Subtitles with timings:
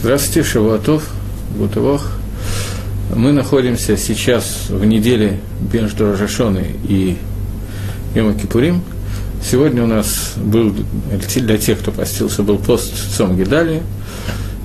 [0.00, 1.10] Здравствуйте, Шавуатов,
[1.56, 2.12] Бутывох.
[3.16, 5.40] Мы находимся сейчас в неделе
[5.72, 7.16] между Рожашоной и
[8.14, 8.82] Йома Кипурим.
[9.42, 10.72] Сегодня у нас был,
[11.34, 13.82] для тех, кто постился, был пост Цом Гидали.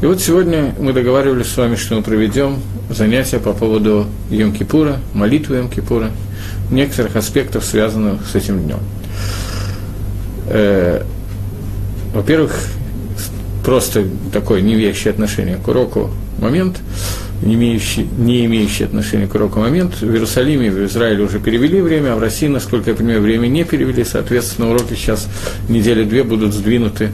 [0.03, 2.59] И вот сегодня мы договаривались с вами, что мы проведем
[2.91, 6.11] занятия по поводу Йом Кипура, молитвы Йом Кипура,
[6.69, 8.79] некоторых аспектов, связанных с этим днем.
[10.45, 11.01] Э,
[12.13, 12.55] во-первых,
[13.63, 16.79] просто такое не имеющее отношение к уроку момент,
[17.41, 20.01] не имеющий, не имеющий отношения к уроку момент.
[20.01, 23.63] В Иерусалиме, в Израиле уже перевели время, а в России, насколько я понимаю, время не
[23.63, 24.03] перевели.
[24.03, 25.27] Соответственно, уроки сейчас
[25.69, 27.11] недели две будут сдвинуты.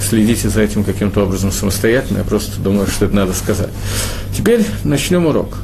[0.00, 2.18] Следите за этим каким-то образом самостоятельно.
[2.18, 3.70] Я просто думаю, что это надо сказать.
[4.36, 5.58] Теперь начнем урок.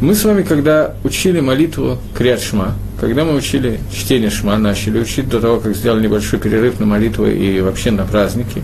[0.00, 5.28] Мы с вами, когда учили молитву Криат Шма, когда мы учили чтение Шма, начали учить
[5.28, 8.62] до того, как сделали небольшой перерыв на молитвы и вообще на праздники,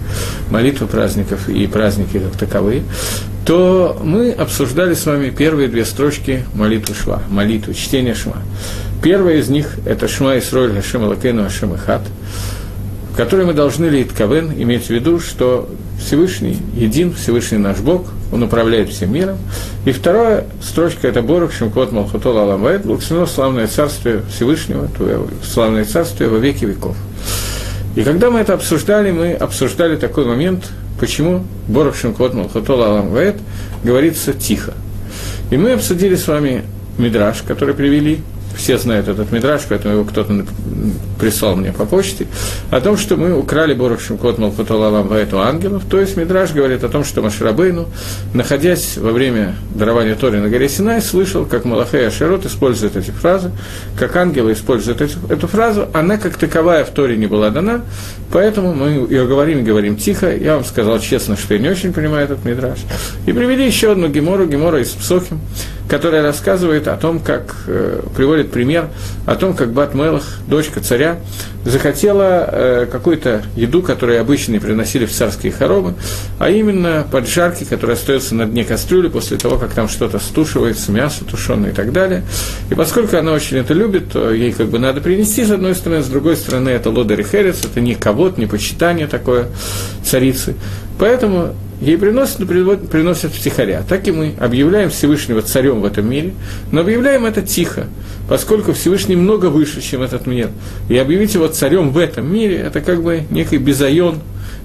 [0.51, 2.85] молитвы праздников и праздники как таковые,
[3.45, 8.37] то мы обсуждали с вами первые две строчки молитвы Шва, молитвы, чтения Шма.
[9.03, 12.03] Первая из них– это Шма Исроль Хашем Алакейну Хашем Ихат,
[13.13, 18.07] в которой мы должны ли Ковен иметь в виду, что Всевышний един, Всевышний наш Бог,
[18.35, 19.39] Он управляет всем миром.
[19.85, 24.89] И вторая строчка– это Борух Шимкот Малхутол Аламвает, благословено славное царствие Всевышнего,
[25.45, 26.97] славное царствие во веки веков.
[27.95, 30.65] И когда мы это обсуждали, мы обсуждали такой момент,
[30.99, 33.37] почему Борух Шимкот Малхутол Аламвает
[33.85, 34.75] говорится тихо.
[35.53, 36.65] И мы обсудили с вами
[36.99, 38.21] Мидраш, который привели
[38.57, 40.45] все знают этот мидраж, поэтому его кто-то
[41.19, 42.27] прислал мне по почте,
[42.71, 45.83] о том, что мы украли Борух Шимкот Малхуталалам эту ангелов.
[45.91, 47.87] То есть мидраж говорит о том, что Маширабейну,
[48.33, 53.51] находясь во время дарования Тори на горе Синай, слышал, как Малахей Ашерот использует эти фразы,
[53.99, 55.89] как ангелы используют эту, эту фразу.
[55.93, 57.83] Она как таковая в Торе не была дана,
[58.33, 60.35] поэтому мы ее говорим говорим тихо.
[60.35, 62.79] Я вам сказал честно, что я не очень понимаю этот мидраж.
[63.27, 65.41] И привели еще одну гемору, гемора из Псохим,
[65.89, 68.89] которая рассказывает о том, как, э, приводит пример,
[69.27, 71.04] о том, как Бат Мелах, дочка царя,
[71.65, 75.95] захотела э, какую-то еду, которую обычно приносили в царские хоромы,
[76.39, 81.25] а именно поджарки, которые остаются на дне кастрюли после того, как там что-то стушивается, мясо
[81.25, 82.23] тушеное и так далее.
[82.71, 86.03] И поскольку она очень это любит, то ей как бы надо принести, с одной стороны,
[86.03, 89.47] с другой стороны, это лодер и херец, это не кого-то, не почитание такое
[90.05, 90.55] царицы.
[90.99, 93.83] Поэтому ей приносят, но приносят втихаря.
[93.89, 96.35] Так и мы объявляем Всевышнего царем в этом мире,
[96.73, 97.87] но объявляем это тихо,
[98.29, 100.51] поскольку Всевышний много выше, чем этот мир.
[100.89, 104.21] И объявить его царем в этом мире– это как бы некий безайон,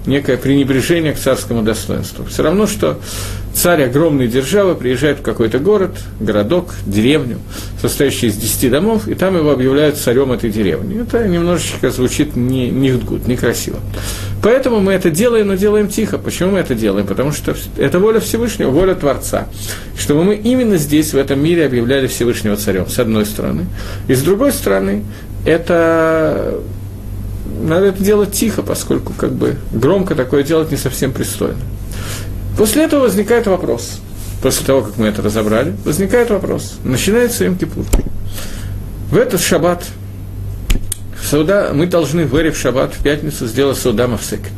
[0.06, 2.24] некое пренебрежение к царскому достоинству.
[2.24, 2.98] Все равно, что
[3.52, 7.38] царь огромной державы приезжает в какой-то город, городок, деревню,
[7.80, 11.02] состоящий из десяти домов, и там его объявляют царем этой деревни.
[11.02, 13.78] Это немножечко звучит не, не гуд, некрасиво.
[14.42, 16.16] Поэтому мы это делаем, но делаем тихо.
[16.16, 17.06] Почему мы это делаем?
[17.06, 19.48] Потому что это воля Всевышнего, воля Творца.
[19.98, 23.66] Чтобы мы именно здесь, в этом мире, объявляли Всевышнего царем, с одной стороны.
[24.08, 25.04] И с другой стороны,
[25.44, 26.60] это
[27.62, 31.58] надо это делать тихо, поскольку как бы громко такое делать не совсем пристойно.
[32.56, 34.00] После этого возникает вопрос.
[34.42, 36.78] После того, как мы это разобрали, возникает вопрос.
[36.84, 37.84] Начинается им Кипур.
[39.10, 39.84] В этот шаббат
[41.22, 44.52] Сауда, мы должны в Эре в шаббат, в пятницу, сделать Сауда Мавсекет.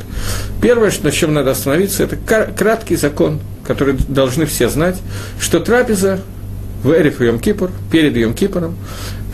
[0.61, 4.97] Первое, на чем надо остановиться, это краткий закон, который должны все знать,
[5.41, 6.21] что трапеза
[6.83, 8.35] в Эриф Йом Кипур, перед Йом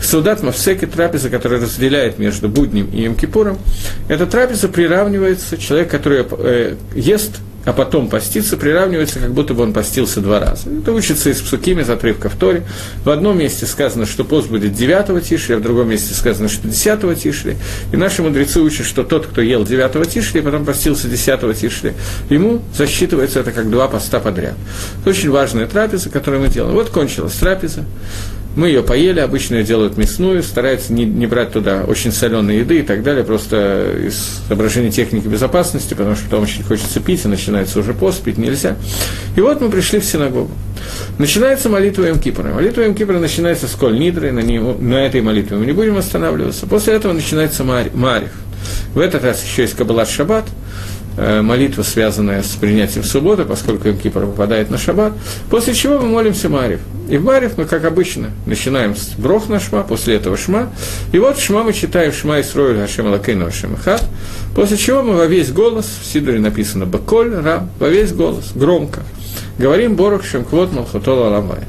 [0.09, 3.59] Саудат Мавсеки, трапеза, которая разделяет между будним и Йом Кипуром,
[4.07, 7.33] эта трапеза приравнивается, человек, который э, ест
[7.65, 10.69] а потом поститься, приравнивается, как будто бы он постился два раза.
[10.69, 12.63] Это учится из псукими, из отрывка в Торе.
[13.03, 16.67] В одном месте сказано, что пост будет 9 тишли, а в другом месте сказано, что
[16.67, 17.57] 10 тишли.
[17.91, 21.93] И наши мудрецы учат, что тот, кто ел 9 тишли, и потом постился 10 тишли,
[22.29, 24.55] ему засчитывается это как два поста подряд.
[25.01, 26.73] Это очень важная трапеза, которую мы делаем.
[26.73, 27.85] Вот кончилась трапеза.
[28.55, 32.79] Мы ее поели, обычно ее делают мясную, стараются не, не брать туда очень соленой еды
[32.79, 37.27] и так далее, просто из соображений техники безопасности, потому что там очень хочется пить, и
[37.27, 38.75] начинается уже пост, пить нельзя.
[39.35, 40.51] И вот мы пришли в синагогу.
[41.19, 42.51] Начинается молитва Йом Кипра.
[42.51, 45.97] Молитва Йом Кипра начинается с Коль Нидры, на, него, на этой молитве мы не будем
[45.97, 46.65] останавливаться.
[46.65, 48.31] После этого начинается Марив.
[48.93, 50.45] В этот раз еще есть Кабалат Шаббат–
[51.41, 55.13] молитва, связанная с принятием субботы, поскольку Кипр попадает на шаббат,
[55.49, 56.79] после чего мы молимся Марив.
[57.09, 60.69] И в Марив мы, как обычно, начинаем с Брох на Шма, после этого Шма,
[61.11, 64.03] и вот Шма мы читаем Шма и Сроиль Хашем Алакейну Хашем Хат,
[64.55, 69.01] после чего мы во весь голос, в Сидоре написано Баколь, Рам, во весь голос, громко,
[69.57, 71.61] говорим Борох Шемквот Малхотола Аламай.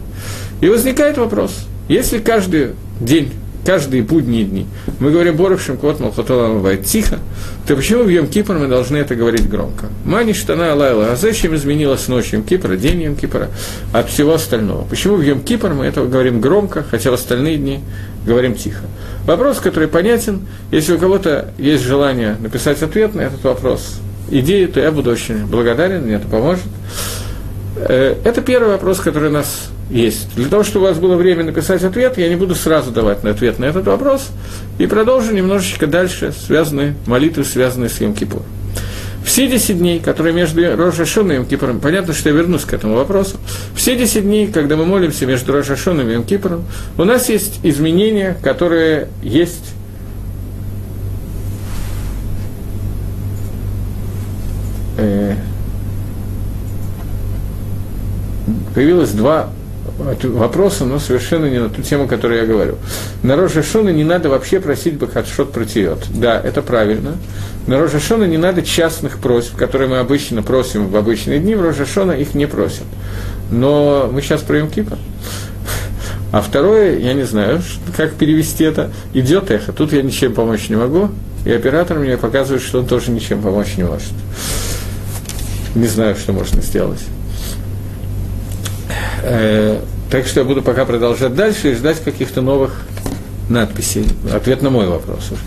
[0.60, 3.32] И возникает вопрос, если каждый день
[3.64, 4.66] каждые будние дни
[4.98, 7.18] мы говорим Борух Шимкот Малхотола бывает тихо,
[7.66, 9.86] то почему в Йом Кипр мы должны это говорить громко?
[10.04, 13.48] Мани Штана Алайла, а зачем изменилась ночь Йом Кипра, день Йом Кипра
[13.92, 14.84] от всего остального?
[14.84, 17.80] Почему в Йом Кипр мы это говорим громко, хотя в остальные дни
[18.26, 18.82] говорим тихо?
[19.26, 24.80] Вопрос, который понятен, если у кого-то есть желание написать ответ на этот вопрос, идеи, то
[24.80, 26.64] я буду очень благодарен, мне это поможет.
[27.76, 30.34] Э, это первый вопрос, который нас есть.
[30.36, 33.30] Для того, чтобы у вас было время написать ответ, я не буду сразу давать на
[33.30, 34.28] ответ на этот вопрос,
[34.78, 38.42] и продолжу немножечко дальше связанные молитвы, связанные с Йом Кипур.
[39.24, 42.94] Все 10 дней, которые между Рожашоном и Йом Кипуром, понятно, что я вернусь к этому
[42.94, 43.36] вопросу,
[43.74, 46.64] все 10 дней, когда мы молимся между Рожашоном и Йом Кипуром,
[46.96, 49.74] у нас есть изменения, которые есть
[54.96, 55.34] э,
[58.74, 59.50] появилось два
[60.22, 62.76] вопроса, но совершенно не на ту тему, которую я говорю.
[63.22, 65.98] На Рожашона не надо вообще просить Бахатшот протиет.
[66.10, 67.16] Да, это правильно.
[67.66, 72.12] На Рожашона не надо частных просьб, которые мы обычно просим в обычные дни, в Рожашона
[72.12, 72.84] их не просят.
[73.50, 74.98] Но мы сейчас про Кипа.
[76.32, 77.60] А второе, я не знаю,
[77.96, 78.90] как перевести это.
[79.14, 81.10] Идет эхо, тут я ничем помочь не могу,
[81.44, 84.12] и оператор мне показывает, что он тоже ничем помочь не может.
[85.74, 87.00] Не знаю, что можно сделать.
[89.32, 89.78] Э,
[90.10, 92.82] так что я буду пока продолжать дальше и ждать каких-то новых
[93.48, 94.04] надписей.
[94.32, 95.40] Ответ на мой вопрос уже.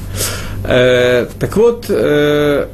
[0.63, 2.67] Э, так вот, э,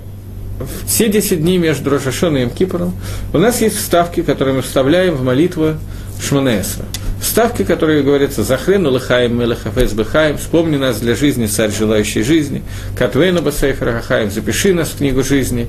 [0.86, 2.94] все 10 дней между Рошашоном и Кипором
[3.34, 5.78] у нас есть вставки, которые мы вставляем в молитву
[6.22, 6.86] Шманеса.
[7.22, 12.64] Вставки, которые говорятся «Захрену лыхаем мелехафес быхаем», «Вспомни нас для жизни, царь желающий жизни»,
[12.98, 15.68] «Катвейну басейфер хахаем», «Запиши нас в книгу жизни».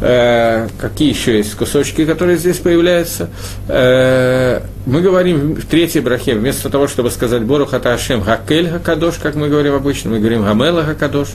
[0.00, 3.30] Э, какие еще есть кусочки, которые здесь появляются?
[3.68, 9.16] Э, мы говорим в третьей брахе, вместо того, чтобы сказать «Бору хата Ашем хакель хакадош»,
[9.22, 11.28] как мы говорим обычно, мы говорим «Гамела хакадош».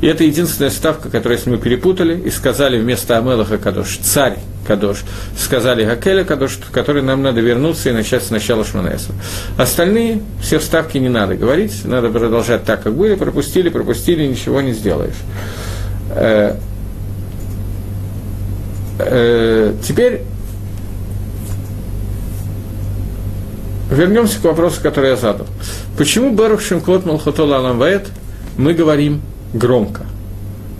[0.00, 4.98] И это единственная ставка, которую, мы перепутали и сказали вместо «Амела хакадош» «Царь Кадош,
[5.36, 9.12] сказали Гакеля Кадош, в который нам надо вернуться и начать сначала Шманеса.
[9.58, 14.72] Остальные, все вставки не надо говорить, надо продолжать так, как были, пропустили, пропустили, ничего не
[14.72, 15.16] сделаешь.
[16.10, 16.56] Э,
[18.98, 20.22] э, теперь
[23.90, 25.46] вернемся к вопросу, который я задал.
[25.98, 28.08] Почему Барух Шимкот Малхотола Аламваэт
[28.56, 29.22] мы говорим
[29.52, 30.02] громко?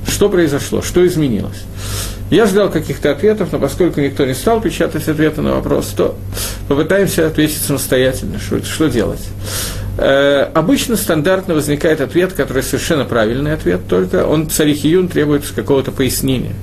[0.08, 0.82] Что произошло?
[0.82, 1.64] Что изменилось?
[2.32, 6.16] Я ждал каких-то ответов, но поскольку никто не стал печатать ответы на вопрос, то
[6.66, 9.20] попытаемся ответить самостоятельно, что, что делать.
[9.98, 16.54] Э, обычно стандартно возникает ответ, который совершенно правильный ответ, только он царихиюн требует какого-то пояснения.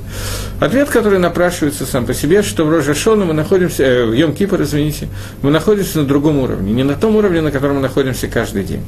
[0.59, 4.63] Ответ, который напрашивается сам по себе, что в Рожашону мы находимся, э, в Йом Кипр,
[4.63, 5.07] извините,
[5.43, 8.81] мы находимся на другом уровне, не на том уровне, на котором мы находимся каждый день.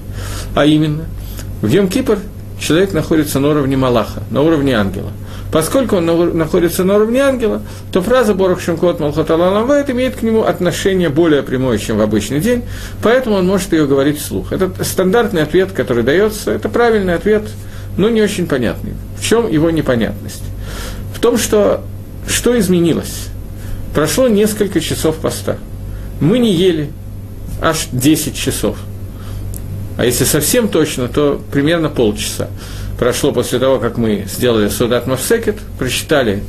[0.55, 1.05] А именно,
[1.61, 1.91] в Йом
[2.59, 5.11] человек находится на уровне Малаха, на уровне ангела.
[5.51, 6.05] Поскольку он
[6.37, 7.61] находится на уровне ангела,
[7.91, 12.39] то фраза «Борух Шимкот Малхот Алаламвайт» имеет к нему отношение более прямое, чем в обычный
[12.39, 12.63] день,
[13.03, 14.53] поэтому он может ее говорить вслух.
[14.53, 17.43] Это стандартный ответ, который дается, это правильный ответ,
[17.97, 18.93] но не очень понятный.
[19.19, 20.43] В чем его непонятность?
[21.13, 21.83] В том, что
[22.27, 23.27] что изменилось?
[23.93, 25.57] Прошло несколько часов поста.
[26.21, 26.91] Мы не ели
[27.61, 28.77] аж 10 часов.
[29.97, 32.47] А если совсем точно, то примерно полчаса
[33.01, 36.43] прошло после того, как мы сделали Судат Мавсекет, прочитали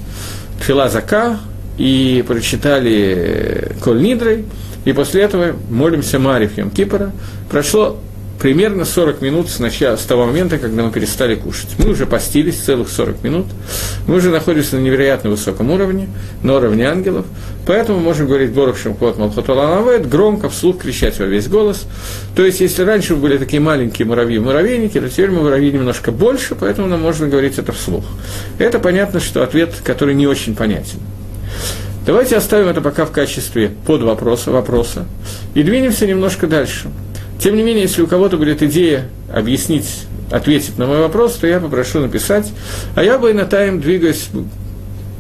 [0.61, 1.41] Тфила Зака
[1.79, 4.45] и прочитали Коль Нидрой,
[4.85, 7.11] и после этого молимся Мариф Йом Кипора.
[7.51, 7.99] Прошло
[8.43, 11.69] примерно 40 минут с, начала, с того момента, когда мы перестали кушать.
[11.79, 13.47] Мы уже постились целых 40 минут,
[14.09, 16.09] мы уже находимся на невероятно высоком уровне,
[16.43, 17.25] на уровне ангелов,
[17.69, 21.87] поэтому можем говорить Борух Шимкот Малхотоланавет, громко, вслух кричать во весь голос.
[22.35, 26.57] То есть, если раньше мы были такие маленькие муравьи-муравейники, то теперь мы муравьи немножко больше,
[26.57, 28.05] поэтому нам можно говорить это вслух.
[28.59, 30.99] Это понятно, что ответ, который не очень понятен.
[32.05, 35.07] Давайте оставим это пока в качестве под вопроса, вопроса
[35.55, 36.89] и двинемся немножко дальше–
[37.43, 41.59] тем не менее, если у кого-то будет идея объяснить, ответить на мой вопрос, то я
[41.59, 42.53] попрошу написать.
[42.95, 44.29] А я бы на тайм двигаюсь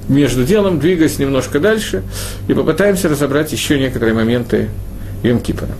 [0.09, 2.05] между делом, двигаясь немножко дальше,
[2.47, 4.69] и попытаемся разобрать еще некоторые моменты
[5.25, 5.73] Йом Кипора.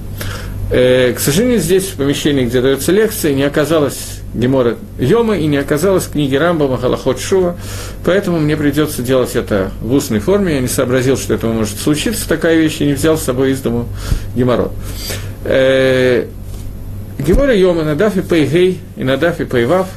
[0.73, 5.59] Э, к сожалению, здесь, в помещении, где дается лекция, не оказалось Гемора Йома и не
[5.59, 7.57] оказалось книги Рамбама Халахот Шува,
[8.05, 10.55] поэтому мне придется делать это в устной форме.
[10.55, 13.61] Я не сообразил, что это может случиться, такая вещь, и не взял с собой из
[13.61, 13.87] дому
[14.35, 14.73] Геморрот.
[15.45, 16.27] Э,
[17.19, 19.89] Гемора Йома на Дафе Пейгей и на Дафе Пейвав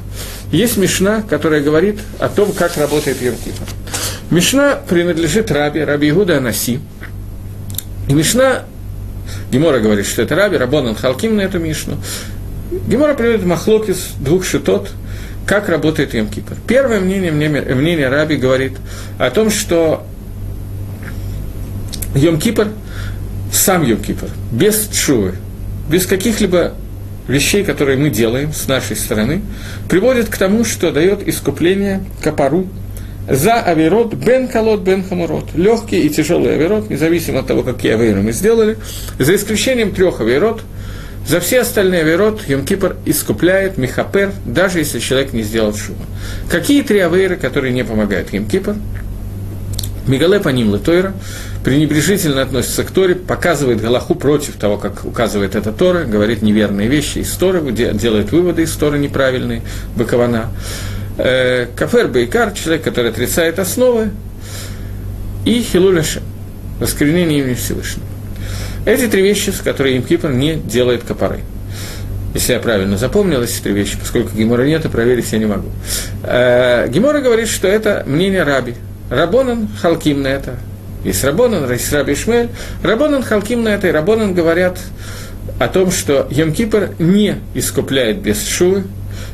[0.52, 3.64] есть Мишна, которая говорит о том, как работает Йом Кипр.
[4.30, 6.80] Мишна принадлежит Раби, Раби Игуда Анаси.
[8.08, 8.64] И Мишна,
[9.52, 11.98] Гемора говорит, что это Раби, Рабонан Халким на эту Мишну.
[12.88, 14.90] Гемора приводит Махлокис двух шитот,
[15.46, 16.58] как работает Йом-Кипр.
[16.68, 18.74] Первое мнение, мнение Раби говорит
[19.20, 20.06] о том, что
[22.16, 22.70] Йом-Кипр,
[23.56, 25.36] сам Йом-Кипр, без чувы,
[25.90, 26.74] без каких-либо
[27.28, 29.42] вещей, которые мы делаем с нашей стороны,
[29.90, 32.68] приводит к тому, что дает искупление капару
[33.28, 35.56] за аверот бен колот бен хамурот.
[35.56, 38.78] Легкий и тяжелый аверот, независимо от того, какие аверы мы сделали,
[39.18, 40.62] за исключением трех аверот,
[41.28, 46.06] за все остальные аверот Йом-Кипр искупляет Михапер, даже если человек не сделал шума.
[46.52, 48.76] Какие три аверы, которые не помогают Йом-Кипр?
[50.08, 51.14] Мигале по ним Тойра
[51.64, 57.20] пренебрежительно относится к Торе, показывает Галаху против того, как указывает эта Тора, говорит неверные вещи
[57.20, 59.62] из Торы, делает выводы из Торы неправильные,
[59.96, 60.52] Бакована.
[61.18, 64.12] Э, Кафер Бейкар, человек, который отрицает основы,
[65.46, 66.22] и Хилуляша,
[66.80, 68.06] воскренение имени Всевышнего.
[68.86, 71.40] Эти три вещи, с которыми Имкипр не делает копоры.
[72.36, 75.70] Если я правильно запомнил эти три вещи, поскольку Гемора нет, и проверить я не могу.
[76.24, 78.76] Э, Гемора говорит, что это мнение Раби.
[79.10, 80.58] Рабонан Халким на это.
[81.04, 82.50] Есть Рабонан, есть Раби Ишмель.
[82.82, 84.80] Рабонан Халким на это, и Рабонан говорят
[85.60, 88.84] о том, что Йом-Кипр не искупляет без шувы,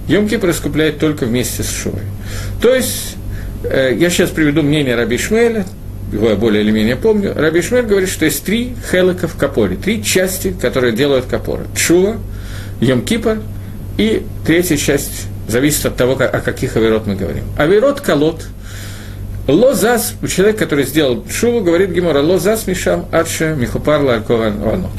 [0.08, 2.02] Йом-Кипр искупляет только вместе с шувой.
[2.62, 3.16] То есть,
[3.64, 5.66] э, я сейчас приведу мнение Раби Ишмеля,
[6.12, 9.78] его я более или менее помню, Раби Шмель говорит, что есть три хелека в капоре,
[9.78, 11.64] три части, которые делают капоры.
[11.76, 12.18] Чува,
[12.82, 13.42] Йом-Кипр
[13.98, 17.46] и третья часть зависит от того, о каких авирот мы говорим.
[17.58, 18.44] Авирот колот,
[19.52, 24.92] лозас, человек, который сделал шуву, говорит Гемора, лозас мишам адше михупар ларкован ванот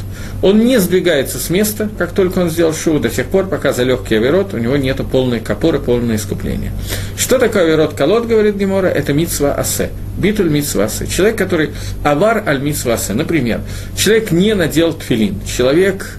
[0.42, 3.85] он не сдвигается с места, как только он сделал шоу, до тех пор, пока за
[3.85, 6.73] легкий аверот у него нет полной капоры, полное искупление.
[7.16, 11.06] Что такое аверот колод, говорит Гемора, это митсва асе, битуль митсва асе.
[11.06, 11.71] Человек, который
[12.02, 13.14] авар аль митсва асе.
[13.14, 13.61] Например,
[13.97, 16.18] человек не надел тфилин, человек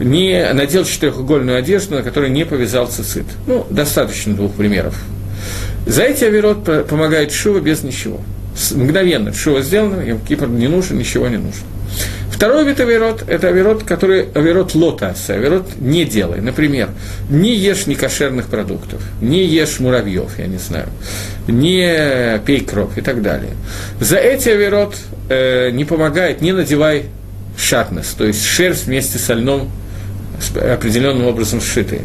[0.00, 3.26] не надел четырехугольную одежду, на которой не повязал цицит.
[3.46, 4.96] Ну, достаточно двух примеров.
[5.86, 8.20] За эти аверот помогает Шува без ничего.
[8.72, 11.66] Мгновенно Шува сделано, им Кипр не нужен, ничего не нужно.
[12.42, 16.40] Второй вид авирот– это авирот, который авирот лотас, авирот не делай.
[16.40, 16.88] Например,
[17.30, 20.88] не ешь некошерных продуктов, не ешь муравьев, я не знаю,
[21.46, 23.52] не пей кровь и так далее.
[24.00, 24.96] За эти авирот
[25.28, 27.04] э, не помогает, не надевай
[27.56, 29.70] шатнес, то есть шерсть вместе с льном
[30.54, 32.02] определенным образом сшитые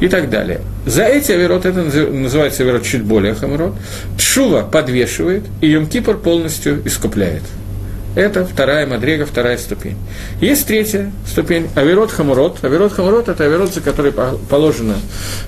[0.00, 0.60] и так далее.
[0.84, 3.74] За эти авирот, это называется авирот чуть более хамирот,
[4.18, 7.42] Чува подвешивает, и Йом-Кипр полностью искупляет.
[8.14, 9.98] Это вторая мадрега, вторая ступень.
[10.40, 12.64] Есть третья ступень, авирот хамурот.
[12.64, 14.94] Авирот хамурот– это авирот, за который положено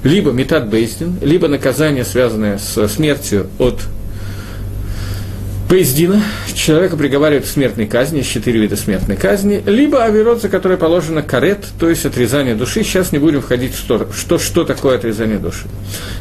[0.05, 3.81] либо метад бейстин, либо наказание, связанное с смертью от
[5.69, 6.23] Поездина,
[6.55, 11.67] человека приговаривают к смертной казни, четыре вида смертной казни, либо авирот, за который положено карет,
[11.79, 12.83] то есть отрезание души.
[12.83, 15.67] Сейчас не будем входить в что, что, что такое отрезание души.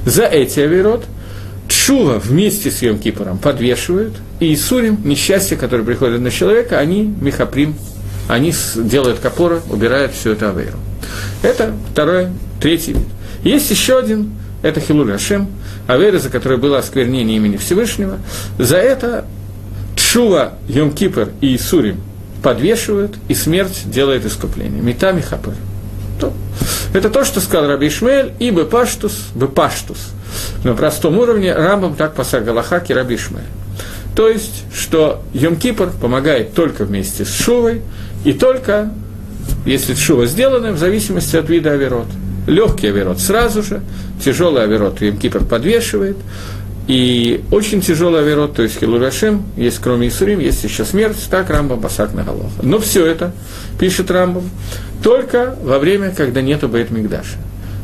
[0.06, 1.06] За эти авирот–
[1.68, 7.75] Чува вместе с Йом Кипором подвешивают, и Исурим, несчастье, которое приходит на человека, они михаприм,
[8.30, 10.77] они делают капора, убирают все это авейру.
[11.42, 12.27] Это второй,
[12.62, 13.08] третий вид.
[13.44, 15.50] Есть еще один, это Хилуль Ашем,
[15.88, 18.20] авейра, за которое было осквернение имени Всевышнего.
[18.58, 19.25] За это
[20.12, 22.02] Чува, Йом Кипр и Исурим
[22.44, 24.82] подвешивают, и смерть делает искупление.
[24.82, 25.54] Мета Михапыр.
[26.94, 30.00] Это то, что сказал Раби Ишмель, и Бепаштус, Бепаштус–
[30.64, 33.46] на простом уровне Рамбам так пасак Галаха Кирабишмая.
[34.16, 37.82] То есть, что Йом-Кипр помогает только вместе с Шувой,
[38.26, 38.92] и только,
[39.66, 42.08] если Шува сделана, в зависимости от вида аверот.
[42.48, 43.82] Легкий аверот сразу же,
[44.24, 46.18] тяжелый аверот Йом-Кипр подвешивает,
[46.88, 51.79] и очень тяжелый аверот, то есть Хилурашим, есть кроме Исурим, есть еще смерть, так Рамбам
[51.79, 52.50] Басак на голову.
[52.62, 53.34] Но все это,
[53.79, 54.50] пишет Рамбам,
[55.03, 57.38] только во время, когда нету Бейт Мигдаша.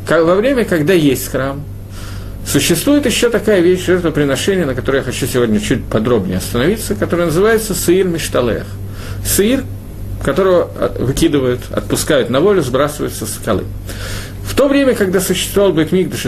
[0.09, 1.63] Во время, когда есть храм,
[2.45, 7.73] Существует еще такая вещь жертвоприношения, на которой я хочу сегодня чуть подробнее остановиться, которая называется
[7.73, 8.65] сыр мишталех.
[9.25, 9.63] Сыр,
[10.23, 10.69] которого
[10.99, 13.63] выкидывают, отпускают на волю, сбрасывают со скалы.
[14.53, 16.27] В то время, когда существовал Бетмигдаш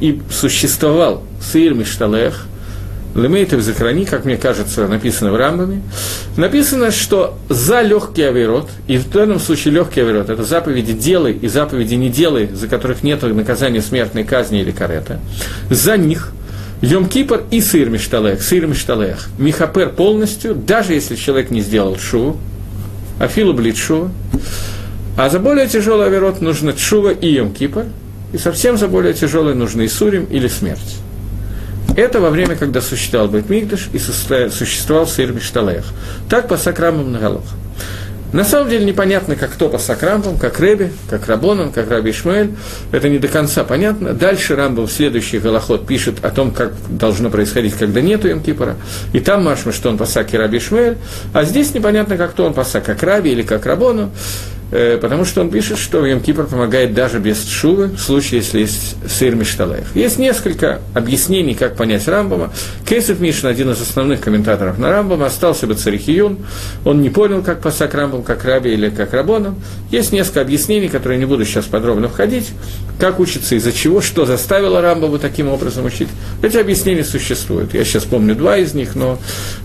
[0.00, 2.46] и существовал сыр мишталех–
[3.14, 5.80] Лемейтов Захрани, как мне кажется, написано в Рамбаме,
[6.36, 11.46] написано, что за легкий авирот, и в данном случае легкий авирот, это заповеди делай и
[11.46, 15.20] заповеди не делай, за которых нет наказания смертной казни или карета,
[15.70, 16.32] за них
[16.82, 22.36] Йом Кипр и сыр Мишталех, сыр Мишталех, Михапер полностью, даже если человек не сделал шу,
[23.20, 24.10] Афилу блит шу,
[25.16, 27.84] а за более тяжелый авирот нужно Чува и Йом Кипр,
[28.32, 30.96] и совсем за более тяжелый нужно и Сурим или смерть.
[31.96, 35.84] Это во время, когда существовал Бетмигдаш и существовал Сыр Мишталех.
[36.28, 37.44] Так по Сакрамам Нагалох.
[38.32, 42.50] На самом деле непонятно, как кто пасак Рамбом, как Реби, как Рабонан, как Раби Ишмаэль.
[42.92, 44.12] Это не до конца понятно.
[44.12, 48.74] Дальше Рамбом в следующий голоход пишет о том, как должно происходить, когда нету Йом-Кипора.
[49.14, 50.98] И там Машма, что он пасак и Раби Ишмаэль.
[51.32, 54.10] А здесь непонятно, как кто он пасак, как Раби или как Рабону.
[54.72, 58.60] Э, потому что он пишет, что Йом Кипр помогает даже без шувы, в случае, если
[58.60, 59.94] есть сыр Мишталаев.
[59.94, 62.52] Есть несколько объяснений, как понять Рамбама.
[62.84, 66.38] Кейсов Мишин, один из основных комментаторов на Рамбама, остался бы Царихиюн,
[66.84, 69.56] он не понял, как пасак Рамбам, как Раби или как Рабоном.
[69.92, 72.50] Есть несколько объяснений, которые не буду сейчас подробно входить,
[72.98, 76.08] как учится, из-за чего, что заставило Рамбаму таким образом учить.
[76.42, 77.72] Эти объяснения существуют.
[77.72, 79.18] Я сейчас помню два из них, но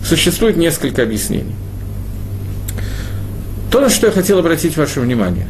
[0.06, 1.56] существует несколько объяснений.
[3.72, 5.48] То, на что я хотел обратить ваше внимание.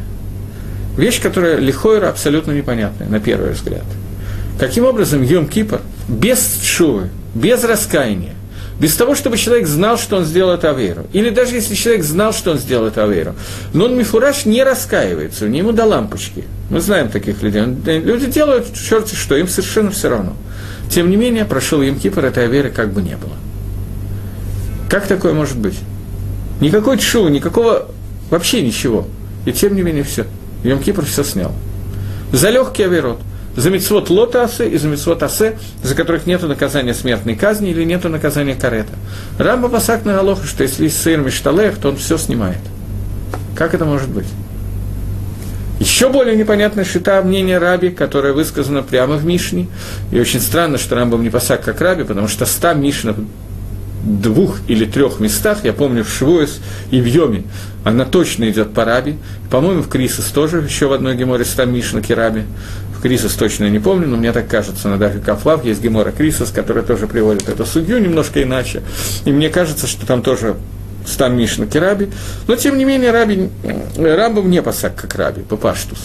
[0.96, 3.84] Вещь, которая лихойра абсолютно непонятная, на первый взгляд.
[4.58, 8.34] Каким образом Йом Кипр без шувы, без раскаяния,
[8.78, 11.06] без того, чтобы человек знал, что он сделал это Авейру.
[11.12, 13.34] Или даже если человек знал, что он сделал это Авейру.
[13.72, 16.44] Но он Мифураж не раскаивается, у него до лампочки.
[16.70, 17.62] Мы знаем таких людей.
[17.62, 20.34] Люди делают черти что, им совершенно все равно.
[20.90, 23.34] Тем не менее, прошел Йом Кипр, этой Авейры как бы не было.
[24.88, 25.78] Как такое может быть?
[26.60, 27.88] Никакой чшувы, никакого
[28.32, 29.06] Вообще ничего.
[29.44, 30.24] И тем не менее все.
[30.64, 31.52] Йом Кипр все снял.
[32.32, 33.18] За легкий авирот.
[33.56, 37.84] За мецвод лота асе и за мецвод асе, за которых нет наказания смертной казни или
[37.84, 38.94] нет наказания карета.
[39.36, 42.56] Рамба пасак на Галоха, что если есть сыр мишталех, то он все снимает.
[43.54, 44.28] Как это может быть?
[45.78, 49.66] Еще более непонятно шита мнение Раби, которое высказано прямо в Мишне.
[50.10, 53.14] И очень странно, что Рамбам не пасак как Раби, потому что ста Мишна
[54.02, 57.44] двух или трех местах, я помню в Швуэс и в Йоме,
[57.84, 59.16] она точно идет по Раби.
[59.50, 62.44] По-моему, в Крисос тоже, еще в одной геморе там Мишна Кераби.
[62.96, 66.50] В Крисос точно не помню, но мне так кажется, на Дафе Кафлав есть гемора Крисос,
[66.50, 68.82] которая тоже приводит эту судью немножко иначе.
[69.24, 70.56] И мне кажется, что там тоже
[71.06, 72.10] стам Мишна Кераби.
[72.46, 73.50] Но, тем не менее, Раби,
[73.96, 75.98] Рамбам не посак, как Раби, по Паштус.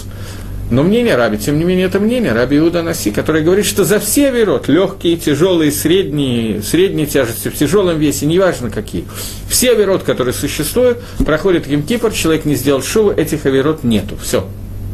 [0.70, 4.00] Но мнение Раби, тем не менее, это мнение Раби Иуда Наси, который говорит, что за
[4.00, 9.06] все верот, легкие, тяжелые, средние, средние тяжести, в тяжелом весе, неважно какие,
[9.50, 14.46] все верот, которые существуют, проходит Гимкипр, человек не сделал шуву, этих аверот нету, все,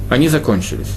[0.10, 0.92] они закончились.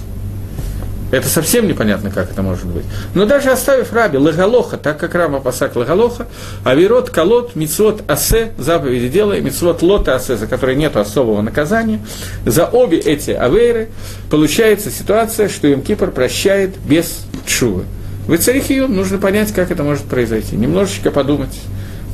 [1.09, 2.83] Это совсем непонятно, как это может быть.
[3.13, 6.27] Но даже оставив раби лагалоха, так как раба пасак лагалоха,
[6.65, 12.01] авирот, колот, мицвод асе, заповеди делай, мицвод лота асе, за которые нет особого наказания,
[12.45, 13.89] за обе эти авейры
[14.29, 17.83] получается ситуация, что им Кипр прощает без чувы.
[18.27, 21.57] В Ицарихию нужно понять, как это может произойти, немножечко подумать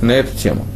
[0.02, 0.68] на эту тему.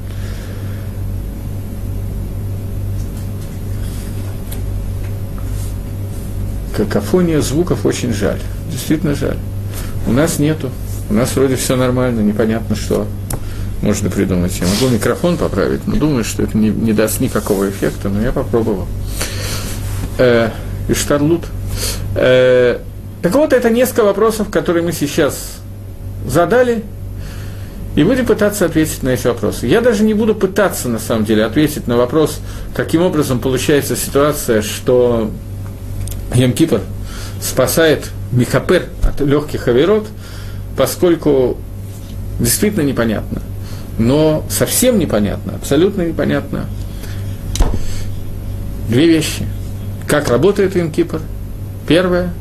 [6.78, 8.40] Какофония звуков очень жаль.
[8.72, 9.38] Действительно жаль.
[10.06, 10.70] У нас нету.
[11.10, 13.08] У нас вроде все нормально, непонятно, что
[13.82, 14.60] можно придумать.
[14.60, 18.32] Я могу микрофон поправить, но думаю, что это не, не даст никакого эффекта, но я
[18.32, 18.88] попробовал.
[20.18, 20.50] Э,
[20.90, 21.46] Иштарлут.
[22.16, 22.80] Э,
[23.22, 25.60] так вот, это несколько вопросов, которые мы сейчас
[26.26, 26.84] задали,
[27.96, 29.66] и будем пытаться ответить на эти вопросы.
[29.66, 32.40] Я даже не буду пытаться, на самом деле, ответить на вопрос,
[32.76, 35.32] каким образом получается ситуация, что
[36.34, 36.82] Йом-Кипр
[37.42, 40.08] спасает Михапер от легких авирот,
[40.76, 41.58] поскольку
[42.40, 43.42] действительно непонятно.
[43.98, 46.66] Но совсем непонятно, абсолютно непонятно
[48.90, 49.46] две вещи.
[50.08, 51.22] Как работает Йом-Кипр?
[51.88, 52.34] Первое.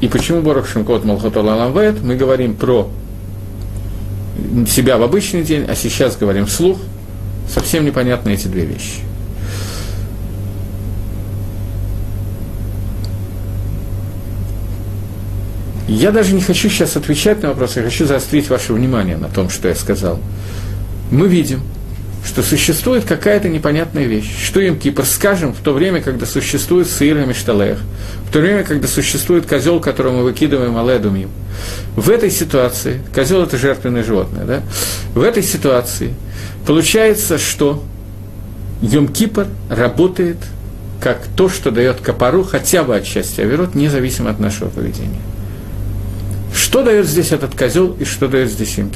[0.00, 2.02] И почему Борох Шимкот Малхотол Аламвет?
[2.02, 2.88] Мы говорим про
[4.68, 6.78] себя в обычный день, а сейчас говорим вслух.
[7.48, 9.00] Совсем непонятны эти две вещи.
[15.92, 19.50] Я даже не хочу сейчас отвечать на вопросы, я хочу заострить ваше внимание на том,
[19.50, 20.18] что я сказал.
[21.10, 21.60] Мы видим,
[22.24, 24.32] что существует какая-то непонятная вещь.
[24.42, 27.78] Что им Кипр скажем в то время, когда существует сыр и мешталех,
[28.26, 31.28] в то время, когда существует козел, которого мы выкидываем аледумим.
[31.94, 34.62] В этой ситуации, козел это жертвенное животное, да?
[35.14, 36.14] В этой ситуации
[36.66, 37.84] получается, что
[38.80, 40.38] Йом Кипр работает
[41.02, 45.20] как то, что дает копору хотя бы отчасти Аверот, независимо от нашего поведения.
[46.54, 48.90] Что дает здесь этот козел и что дает здесь Йом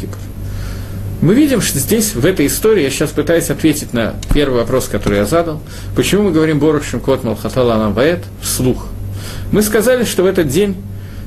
[1.20, 5.18] Мы видим, что здесь, в этой истории, я сейчас пытаюсь ответить на первый вопрос, который
[5.18, 5.60] я задал,
[5.94, 8.88] почему мы говорим Борухшим Кот Малхатала Ваэт вслух.
[9.52, 10.76] Мы сказали, что в этот день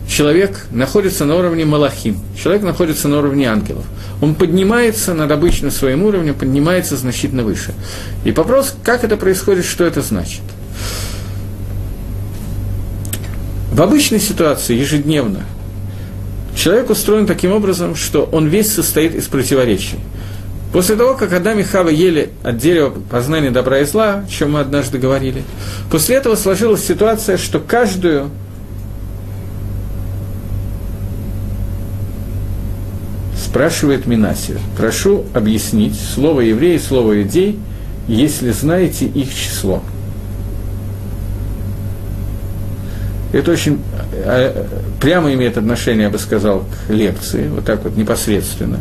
[0.08, 3.86] человек находится на уровне Малахим, человек находится на уровне ангелов.
[4.22, 7.74] Он поднимается над обычным своим уровнем, поднимается значительно выше.
[8.26, 10.42] И вопрос, как это происходит, что это значит.
[13.72, 15.46] В обычной ситуации ежедневно
[16.60, 19.98] Человек устроен таким образом, что он весь состоит из противоречий.
[20.74, 24.52] После того, как Адам и Хава ели от дерева познания добра и зла, о чем
[24.52, 25.44] мы однажды говорили,
[25.90, 28.30] после этого сложилась ситуация, что каждую
[33.42, 37.58] спрашивает Минасия, прошу объяснить слово еврей и слово идей,
[38.10, 39.82] если знаете их число.
[43.32, 43.80] Это очень
[44.12, 44.66] э,
[45.00, 48.80] прямо имеет отношение, я бы сказал, к лекции, вот так вот непосредственно.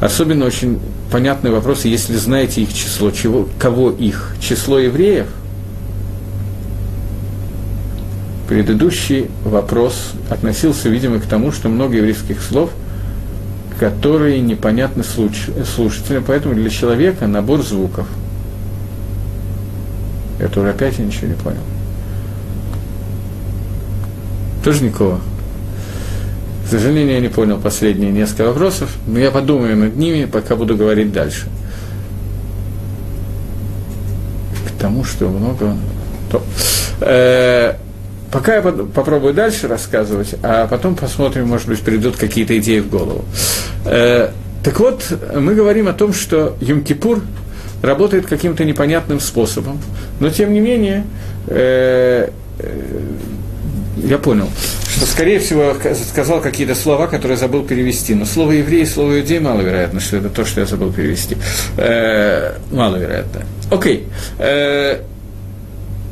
[0.00, 0.78] Особенно очень
[1.10, 5.26] понятный вопрос, если знаете их число, чего, кого их, число евреев.
[8.48, 12.70] Предыдущий вопрос относился, видимо, к тому, что много еврейских слов,
[13.80, 18.06] которые непонятны слушателям, поэтому для человека набор звуков.
[20.38, 21.62] Это уже опять я ничего не понял.
[24.64, 25.20] Тоже никого.
[26.66, 30.76] К сожалению, я не понял последние несколько вопросов, но я подумаю над ними, пока буду
[30.76, 31.48] говорить дальше.
[34.68, 35.76] К тому, что много...
[36.30, 36.42] То.
[37.00, 37.74] Э,
[38.30, 43.24] пока я попробую дальше рассказывать, а потом посмотрим, может быть, придут какие-то идеи в голову.
[43.84, 44.30] Э,
[44.64, 47.20] так вот, мы говорим о том, что Юм-Кипур
[47.82, 49.80] работает каким-то непонятным способом,
[50.20, 51.04] но тем не менее
[51.48, 53.00] э, э
[53.96, 54.48] я понял,
[54.88, 58.14] что, скорее всего, сказал какие-то слова, которые забыл перевести.
[58.14, 61.36] Но слово еврей и слово иудей маловероятно, что это то, что я забыл перевести.
[61.76, 63.42] Э, маловероятно.
[63.70, 64.06] Окей.
[64.38, 65.00] Э,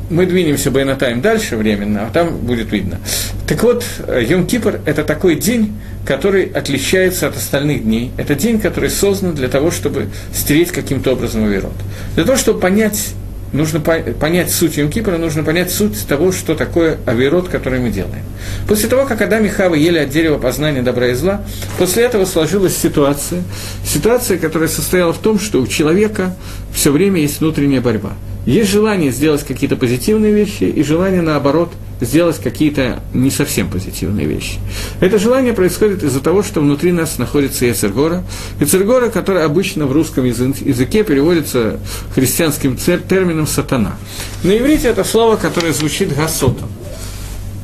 [0.09, 2.99] мы двинемся Байнатайм дальше временно, а там будет видно.
[3.47, 5.73] Так вот, Йом Кипр– это такой день,
[6.05, 8.11] который отличается от остальных дней.
[8.17, 11.73] Это день, который создан для того, чтобы стереть каким-то образом Аверот.
[12.15, 13.13] Для того, чтобы понять
[13.53, 18.23] нужно понять суть Йом Кипра, нужно понять суть того, что такое авирот, который мы делаем.
[18.67, 21.41] После того, как Адам и Хава ели от дерева познания добра и зла,
[21.77, 23.43] после этого сложилась ситуация,
[23.85, 26.35] ситуация, которая состояла в том, что у человека
[26.73, 28.13] все время есть внутренняя борьба.
[28.45, 34.59] Есть желание сделать какие-то позитивные вещи и желание, наоборот, сделать какие-то не совсем позитивные вещи.
[34.99, 38.23] Это желание происходит из-за того, что внутри нас находится Ецергора.
[38.59, 41.79] Ецергора, который обычно в русском языке переводится
[42.13, 43.95] христианским термином «сатана».
[44.43, 46.67] На иврите это слово, которое звучит «гасотан».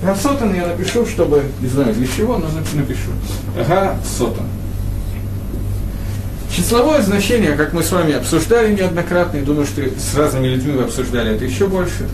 [0.04, 3.10] Гасотан я напишу, чтобы, не знаю для чего, но напишу.
[3.56, 4.46] Гасотан.
[6.56, 10.84] Числовое значение, как мы с вами обсуждали неоднократно, и думаю, что с разными людьми вы
[10.84, 12.08] обсуждали это еще больше,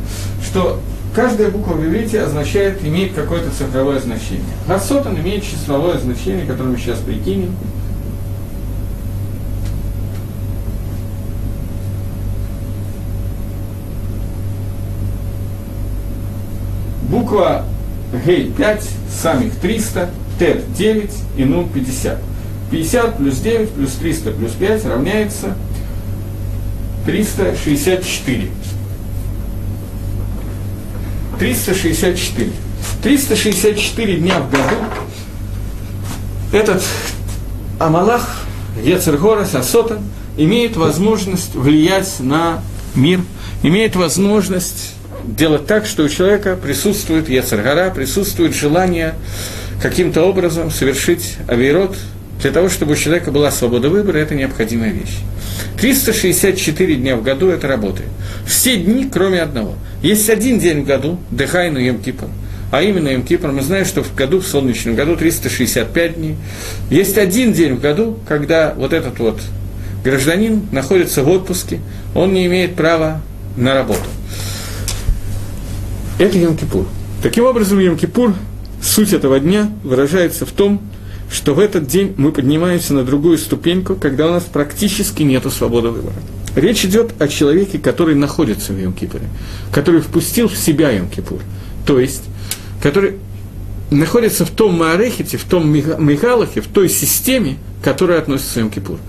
[0.43, 0.81] что
[1.13, 4.43] каждая буква в иврите означает, имеет какое-то цифровое значение.
[4.67, 7.55] Гарсотан имеет числовое значение, которое мы сейчас прикинем.
[17.09, 17.65] Буква
[18.25, 18.89] Гей 5,
[19.21, 22.17] самих 300, Тет 9 и Нун 50.
[22.71, 25.55] 50 плюс 9 плюс 300 плюс 5 равняется
[27.05, 28.49] 364.
[31.43, 32.51] 364.
[33.03, 34.75] 364 дня в году
[36.53, 36.81] этот
[37.79, 38.45] Амалах,
[38.81, 40.01] Ецергора, Сасота,
[40.37, 42.63] имеет возможность влиять на
[42.95, 43.19] мир,
[43.61, 44.93] имеет возможность
[45.25, 49.13] делать так, что у человека присутствует Ецергора, присутствует желание
[49.81, 51.97] каким-то образом совершить авирот,
[52.43, 55.17] для того, чтобы у человека была свобода выбора, это необходимая вещь.
[55.79, 58.09] 364 дня в году это работает.
[58.45, 59.75] Все дни, кроме одного.
[60.01, 62.27] Есть один день в году, Дехайну Йом Кипр,
[62.69, 66.35] а именно Йом Кипр, мы знаем, что в году, в солнечном году 365 дней.
[66.89, 69.39] Есть один день в году, когда вот этот вот
[70.03, 71.79] гражданин находится в отпуске,
[72.13, 73.21] он не имеет права
[73.55, 74.03] на работу.
[76.19, 76.87] Это Йом Кипур.
[77.21, 78.35] Таким образом, Йом Кипур,
[78.81, 80.81] суть этого дня выражается в том,
[81.33, 85.89] что в этот день мы поднимаемся на другую ступеньку, когда у нас практически нет свободы
[85.89, 86.15] выбора.
[86.55, 89.25] Речь идет о человеке, который находится в Йом-Кипуре,
[89.71, 91.41] который впустил в себя Йом-Кипур,
[91.87, 92.23] то есть,
[92.81, 93.15] который
[93.89, 98.99] находится в том Маарехите, в том Михалахе, в той системе, которая относится к Йом-Кипур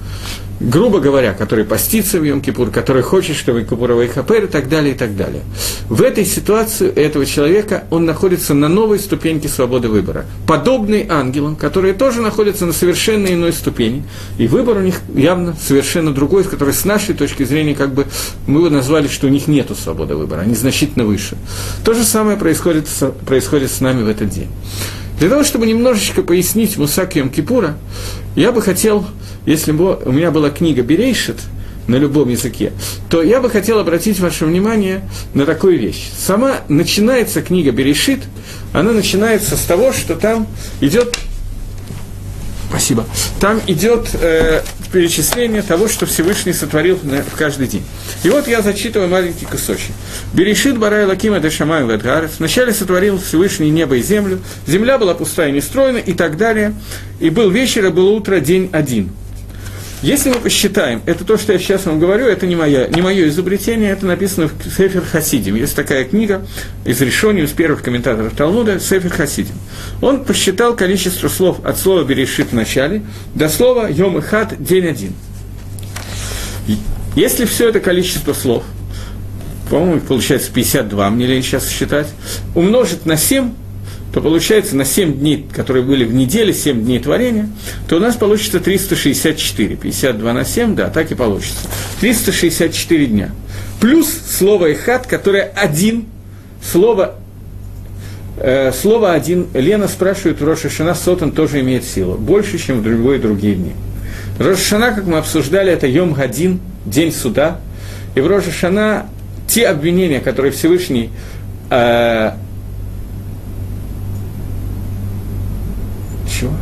[0.60, 4.96] грубо говоря, который постится в Йом-Кипур, который хочет, чтобы Кипуровый хапер и так далее, и
[4.96, 5.42] так далее.
[5.88, 11.94] В этой ситуации этого человека он находится на новой ступеньке свободы выбора, подобный ангелам, которые
[11.94, 14.04] тоже находятся на совершенно иной ступени,
[14.38, 18.06] и выбор у них явно совершенно другой, который с нашей точки зрения, как бы
[18.46, 21.36] мы его назвали, что у них нет свободы выбора, они значительно выше.
[21.84, 22.88] То же самое происходит,
[23.26, 24.48] происходит с нами в этот день.
[25.18, 27.74] Для того, чтобы немножечко пояснить Мусак Йом-Кипура,
[28.36, 29.06] я бы хотел
[29.46, 31.36] если бы у меня была книга Берейшит
[31.86, 32.72] на любом языке,
[33.10, 35.02] то я бы хотел обратить ваше внимание
[35.34, 36.10] на такую вещь.
[36.16, 38.22] Сама начинается книга Берешит,
[38.72, 40.46] она начинается с того, что там
[40.80, 41.18] идет
[42.70, 43.04] Спасибо.
[43.38, 44.62] Там идет э,
[44.94, 47.82] перечисление того, что Всевышний сотворил в каждый день.
[48.22, 49.90] И вот я зачитываю маленький кусочек.
[50.32, 52.30] Берешит Барай Лакима Дешамай Вадгарет.
[52.38, 54.38] Вначале сотворил Всевышний небо и землю.
[54.68, 56.74] Земля была пустая и нестроена и так далее.
[57.18, 59.10] И был вечер, и было утро, день один.
[60.04, 63.26] Если мы посчитаем, это то, что я сейчас вам говорю, это не, моя, не мое
[63.28, 65.54] изобретение, это написано в Сефер Хасидим.
[65.54, 66.46] Есть такая книга
[66.84, 69.54] из решений, из первых комментаторов Талмуда, Сефер Хасидим.
[70.02, 73.02] Он посчитал количество слов от слова «берешит» в начале
[73.34, 75.14] до слова «йом и хат» день один.
[77.16, 78.62] Если все это количество слов,
[79.70, 82.08] по-моему, получается 52, мне лень сейчас считать,
[82.54, 83.54] умножить на 7,
[84.14, 87.48] то получается на 7 дней, которые были в неделе, 7 дней творения,
[87.88, 89.74] то у нас получится 364.
[89.74, 91.66] 52 на 7, да, так и получится.
[92.00, 93.30] 364 дня.
[93.80, 96.06] Плюс слово «ихат», которое один,
[96.62, 97.16] слово
[98.36, 99.46] Э, слово один.
[99.54, 102.16] Лена спрашивает, у Рошашана Сотан тоже имеет силу.
[102.16, 103.72] Больше, чем в любые другие дни.
[104.38, 107.60] Рошашана, как мы обсуждали, это Йом Гадин, день суда.
[108.16, 109.06] И в Рошашана
[109.46, 111.10] те обвинения, которые Всевышний
[111.70, 112.32] э,
[116.28, 116.52] Чего?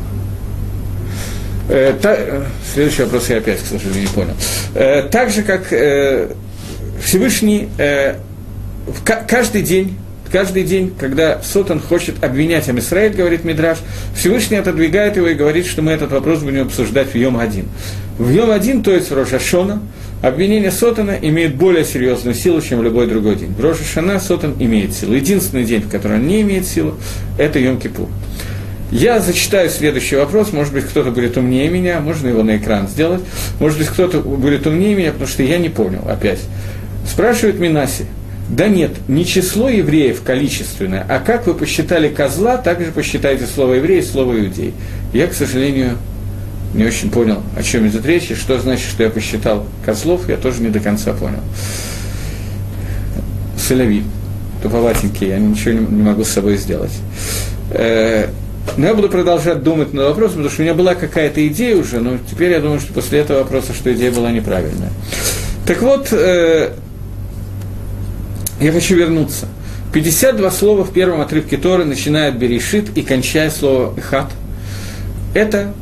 [1.68, 2.16] Э, та,
[2.72, 4.34] следующий вопрос я опять, к сожалению, не понял.
[4.74, 6.28] Э, так же, как э,
[7.02, 8.16] Всевышний э,
[8.86, 9.96] в, каждый день
[10.32, 13.78] каждый день, когда Сотан хочет обвинять Амисраэль, говорит Мидраш,
[14.16, 17.66] Всевышний отодвигает его и говорит, что мы этот вопрос будем обсуждать в Йом-1.
[18.18, 19.82] В Йом-1, то есть в Рошашона,
[20.22, 23.52] обвинение Сотана имеет более серьезную силу, чем любой другой день.
[23.52, 25.14] В Рошашана Сотан имеет силу.
[25.14, 26.94] Единственный день, в котором он не имеет силу,
[27.38, 28.08] это Йом-Кипур.
[28.92, 33.22] Я зачитаю следующий вопрос, может быть, кто-то будет умнее меня, можно его на экран сделать,
[33.58, 36.40] может быть, кто-то будет умнее меня, потому что я не понял опять.
[37.10, 38.04] Спрашивает Минаси,
[38.50, 43.74] да нет, не число евреев количественное, а как вы посчитали козла, так же посчитайте слово
[43.74, 44.74] еврей и слово иудей.
[45.14, 45.96] Я, к сожалению,
[46.74, 50.36] не очень понял, о чем идет речь, и что значит, что я посчитал козлов, я
[50.36, 51.40] тоже не до конца понял.
[53.56, 54.04] Солови,
[54.62, 56.92] туповатенький, я ничего не, не могу с собой сделать.
[58.76, 62.00] Но я буду продолжать думать над вопросом, потому что у меня была какая-то идея уже,
[62.00, 64.90] но теперь я думаю, что после этого вопроса, что идея была неправильная.
[65.66, 66.72] Так вот, э,
[68.60, 69.46] я хочу вернуться.
[69.92, 74.30] 52 слова в первом отрывке Торы, начиная от Берешит и кончая слово Хат.
[75.34, 75.74] Это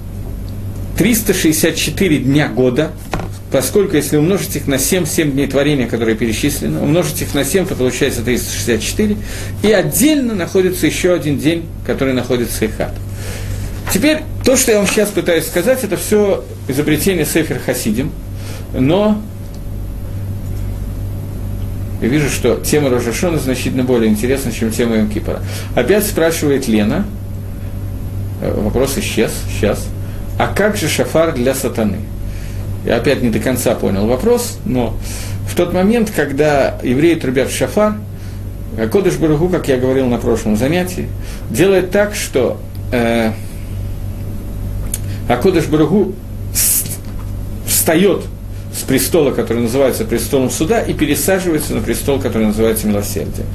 [0.99, 2.91] 364 дня года,
[3.51, 7.67] поскольку если умножить их на 7, 7 дней творения, которые перечислены, умножить их на 7,
[7.67, 9.17] то получается 364,
[9.63, 12.95] и отдельно находится еще один день, который находится Ихат.
[13.93, 18.13] Теперь, то, что я вам сейчас пытаюсь сказать, это все изобретение Сефер Хасидим,
[18.73, 19.21] но
[22.01, 25.43] я вижу, что тема Рожашона значительно более интересна, чем тема Йом Кипора.
[25.75, 27.05] Опять спрашивает Лена,
[28.41, 29.87] э, вопрос исчез, сейчас,
[30.39, 31.99] а как же шафар для сатаны?
[32.91, 34.97] Я опять не до конца понял вопрос, но
[35.49, 37.95] в тот момент, когда евреи трубят шафар,
[38.91, 41.07] Кодыш Барагу, как я говорил на прошлом занятии,
[41.51, 43.31] делает так, что э,
[45.29, 46.17] Акодыш Барагу
[47.65, 48.25] встает
[48.77, 53.47] с престола, который называется престолом суда, и пересаживается на престол, который называется милосердие.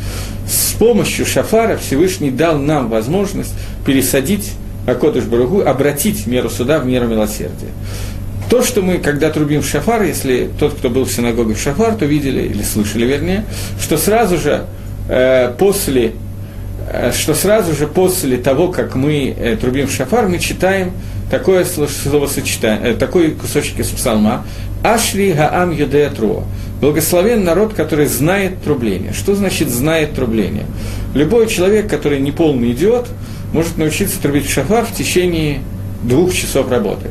[0.47, 3.51] С помощью шафара Всевышний дал нам возможность
[3.85, 4.53] пересадить
[4.87, 7.71] Акодыш Барагу, обратить меру суда в меру милосердия.
[8.49, 11.95] То, что мы, когда трубим в шафар, если тот, кто был в синагоге в шафар,
[11.95, 13.45] то видели, или слышали вернее,
[13.81, 14.65] что сразу же
[15.09, 16.13] э, после
[16.91, 20.91] э, что сразу же после того, как мы э, трубим в шафар, мы читаем
[21.31, 24.45] такое словосочетание, э, такой кусочек из псалма,
[24.83, 26.11] Ашри Гаам Юдея
[26.79, 29.13] Благословен народ, который знает трубление.
[29.13, 30.65] Что значит знает трубление?
[31.15, 33.07] Любой человек, который не полный идиот,
[33.53, 35.61] может научиться трубить в шафар в течение
[36.03, 37.09] двух часов работы.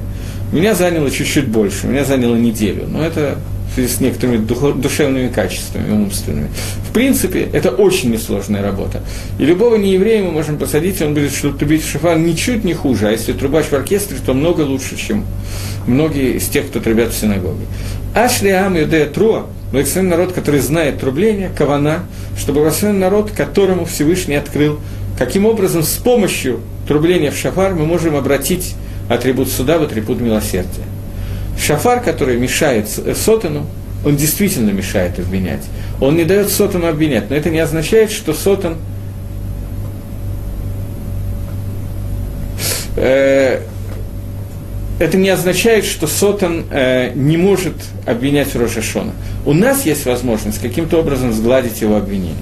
[0.55, 3.39] Меня заняло чуть-чуть больше, меня заняло неделю, но это
[3.77, 6.49] с некоторыми душевными качествами, умственными.
[6.89, 9.03] В принципе, это очень несложная работа.
[9.41, 13.11] И любого нееврея мы можем посадить, он будет трубить в шафар ничуть не хуже, а
[13.11, 15.25] если трубач в оркестре, то много лучше, чем
[15.89, 17.65] многие из тех, кто трубят в синагоге.
[18.15, 22.05] Ашли Ам Юдея Труа, благословен народ, который знает трубление, кавана,
[22.39, 24.79] чтобы благословен народ, которому Всевышний открыл,
[25.19, 28.77] каким образом с помощью трубления в шафар мы можем обратить
[29.09, 30.85] атрибут суда в атрибут милосердия.
[31.59, 33.67] Шафар, который мешает сотану,
[34.05, 35.63] он действительно мешает обвинять.
[36.01, 38.77] Он не дает сотану обвинять, но это не означает, что сотан
[42.97, 43.61] э,
[44.99, 47.75] это не означает, что Сотан э, не может
[48.07, 49.13] обвинять Рошашона.
[49.45, 52.37] У нас есть возможность каким-то образом сгладить его обвинение.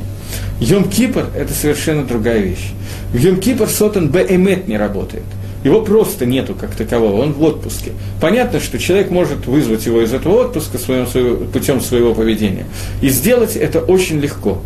[0.61, 2.72] Йом Кипр– это совершенно другая вещь.
[3.12, 5.25] В Йом Кипр Сотан Беэмет не работает.
[5.64, 7.92] Его просто нету как такового, он в отпуске.
[8.20, 12.66] Понятно, что человек может вызвать его из этого отпуска своим, своего, путем своего поведения.
[13.01, 14.61] И сделать это очень легко.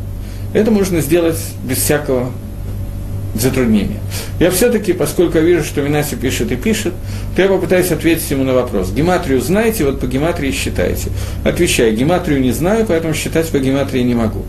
[0.55, 2.31] Это можно сделать без всякого
[3.35, 4.01] затруднения.
[4.41, 6.95] Я все-таки, поскольку вижу, что Минаси пишет и пишет,
[7.35, 8.91] то я попытаюсь ответить ему на вопрос.
[8.91, 11.11] Гематрию знаете, вот по гематрии считаете.
[11.45, 14.43] Отвечаю, гематрию не знаю, поэтому считать по гематрии не могу.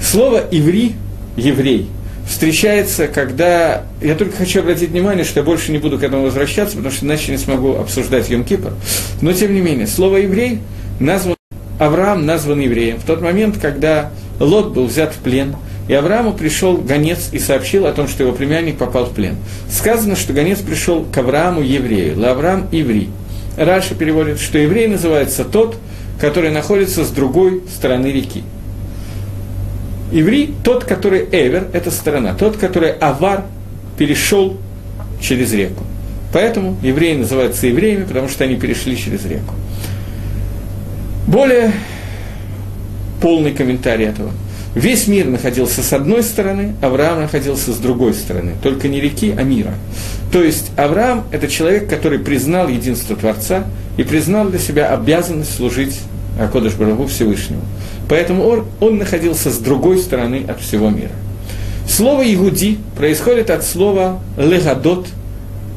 [0.00, 0.94] Слово «иври»–
[1.36, 1.88] «еврей»
[2.30, 3.82] встречается, когда...
[4.00, 7.04] Я только хочу обратить внимание, что я больше не буду к этому возвращаться, потому что
[7.04, 8.72] иначе не смогу обсуждать Йом Кипр.
[9.20, 10.60] Но, тем не менее, слово «еврей»
[11.00, 11.36] назван...
[11.78, 12.98] Авраам назван евреем.
[12.98, 15.56] В тот момент, когда Лот был взят в плен,
[15.88, 19.36] и Аврааму пришел гонец и сообщил о том, что его племянник попал в плен.
[19.70, 23.08] Сказано, что гонец пришел к Аврааму еврею, Лавраам еврей.
[23.56, 25.76] Раша переводит, что еврей называется тот,
[26.20, 28.44] который находится с другой стороны реки.
[30.12, 33.44] Иври– тот, который Эвер, это сторона, тот, который Авар
[33.96, 34.56] перешел
[35.20, 35.84] через реку.
[36.32, 39.54] Поэтому евреи называются евреями, потому что они перешли через реку.
[41.26, 41.72] Более
[43.20, 44.30] полный комментарий этого.
[44.74, 48.52] Весь мир находился с одной стороны, Авраам находился с другой стороны.
[48.62, 49.74] Только не реки, а мира.
[50.32, 53.64] То есть Авраам– это человек, который признал единство Творца
[53.96, 55.98] и признал для себя обязанность служить
[56.38, 57.62] Акодыш Барагу Всевышнему.
[58.08, 61.12] Поэтому он, он находился с другой стороны от всего мира.
[61.88, 65.08] Слово «игуди» происходит от слова «легадот»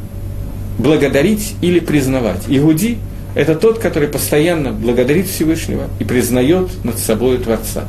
[0.78, 2.42] –благодарить или признавать.
[2.48, 2.98] Игуди–
[3.36, 7.86] это тот, который постоянно благодарит Всевышнего и признает над собой Творца.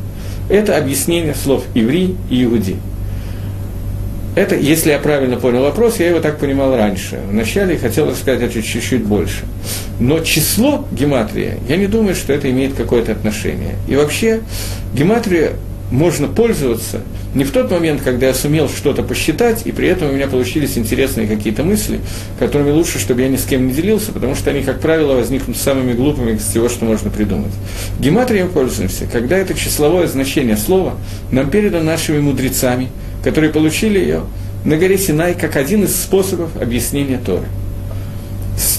[0.48, 2.76] Это объяснение слов «иври» и «игуди».
[4.34, 7.20] Это, если я правильно понял вопрос, я его так понимал раньше.
[7.30, 9.44] Вначале хотел рассказать чуть-чуть больше.
[10.00, 13.76] Но число гематрия, я не думаю, что это имеет какое-то отношение.
[13.86, 14.40] И вообще,
[14.92, 15.52] гематрия
[15.92, 17.02] можно пользоваться
[17.34, 20.78] не в тот момент, когда я сумел что-то посчитать, и при этом у меня получились
[20.78, 22.00] интересные какие-то мысли,
[22.38, 25.56] которыми лучше, чтобы я ни с кем не делился, потому что они, как правило, возникнут
[25.56, 27.52] самыми глупыми из всего, что можно придумать.
[28.00, 30.94] Гематрией пользуемся, когда это числовое значение слова
[31.30, 32.88] нам передано нашими мудрецами–
[33.24, 34.20] которые получили ее
[34.64, 37.46] на горе Синай как один из способов объяснения Торы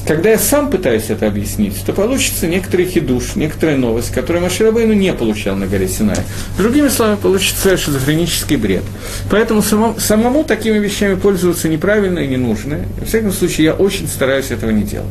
[0.08, 5.12] когда я сам пытаюсь это объяснить, то получится некоторый хидуш, некоторая новость, которую Маширабейну не
[5.14, 6.18] получал на горе Синай.
[6.58, 8.84] Другими словами, получится шизофренический бред.
[9.32, 12.82] Поэтому самому, самому такими вещами пользоваться неправильно и не нужно.
[13.00, 15.10] Во всяком случае, я очень стараюсь этого не делать.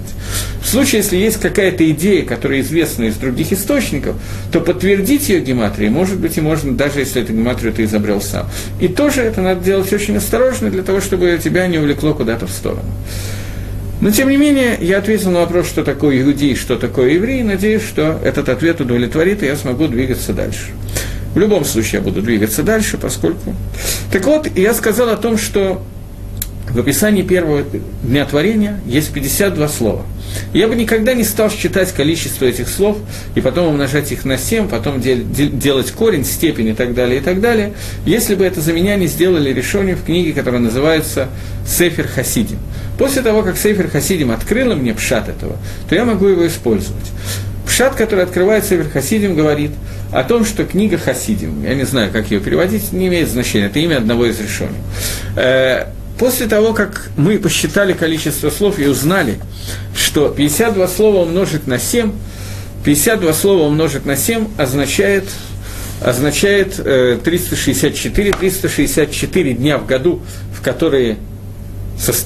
[0.63, 4.17] В случае, если есть какая-то идея, которая известна из других источников,
[4.53, 8.49] то подтвердить ее гематрией, может быть, и можно, даже если эту гематрию ты изобрел сам.
[8.81, 12.51] И тоже это надо делать очень осторожно, для того, чтобы тебя не увлекло куда-то в
[12.51, 12.91] сторону.
[14.05, 17.83] Но, тем не менее, я ответил на вопрос, что такое иудей, что такое еврей, надеюсь,
[17.83, 20.73] что этот ответ удовлетворит, и я смогу двигаться дальше.
[21.35, 23.57] В любом случае, я буду двигаться дальше, поскольку...
[24.13, 25.83] Так вот, я сказал о том, что
[26.75, 27.63] в описании первого
[28.03, 30.03] дня творения есть 52 слова.
[30.53, 32.99] Я бы никогда не стал считать количество этих слов
[33.37, 37.23] и потом умножать их на 7, потом дел- делать корень, степень и так далее, и
[37.23, 41.29] так далее, если бы это за меня не сделали решение в книге, которая называется
[41.65, 42.59] «Сефер Хасидим».
[42.99, 45.57] После того, как Сейфер Хасидим открыла мне пшат этого,
[45.89, 47.07] то я могу его использовать.
[47.67, 49.71] Пшат, который открывает Сейфер Хасидим, говорит
[50.13, 53.79] о том, что книга Хасидим, я не знаю, как ее переводить, не имеет значения, это
[53.79, 54.79] имя одного из решений.
[56.15, 59.39] Э, после того, как мы посчитали количество слов и узнали,
[59.97, 62.13] что 52 слова умножить на 7,
[62.85, 65.25] 52 слова умножить на 7 означает
[66.01, 70.21] означает э, 364, 364 дня в году,
[70.53, 71.19] в которые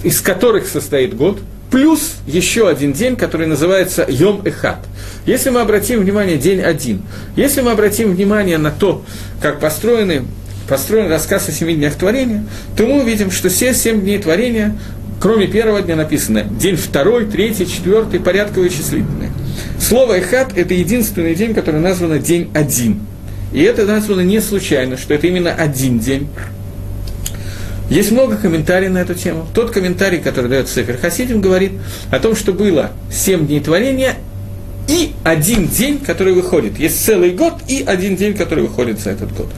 [0.02, 1.38] из которых состоит год,
[1.70, 4.78] плюс еще один день, который называется Йом Эхат.
[5.26, 7.02] Если мы обратим внимание, день один.
[7.36, 9.04] Если мы обратим внимание на то,
[9.42, 10.24] как построены,
[10.68, 12.44] построен рассказ о семи днях творения,
[12.76, 14.76] то мы увидим, что все семь дней творения,
[15.20, 19.30] кроме первого дня написано день второй, третий, четвертый, порядковые числительные.
[19.80, 23.00] Слово «эхат»– это единственный день, который назван день один.
[23.52, 26.28] И это названо не случайно, что это именно один день,
[27.90, 29.46] есть много комментариев на эту тему.
[29.54, 31.72] Тот комментарий, который дает Сефер Хасидим, говорит
[32.10, 34.16] о том, что было семь дней творения
[34.88, 36.78] и один день, который выходит.
[36.78, 39.48] Есть целый год и один день, который выходит за этот год.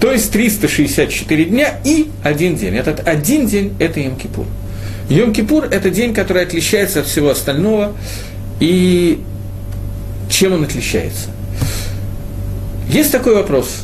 [0.00, 2.76] То есть 364 дня и один день.
[2.76, 4.46] Этот один день– это Йом-Кипур.
[5.08, 7.92] Йом-Кипур– это день, который отличается от всего остального.
[8.60, 9.22] И
[10.30, 11.28] чем он отличается?
[12.88, 13.82] Есть такой вопрос.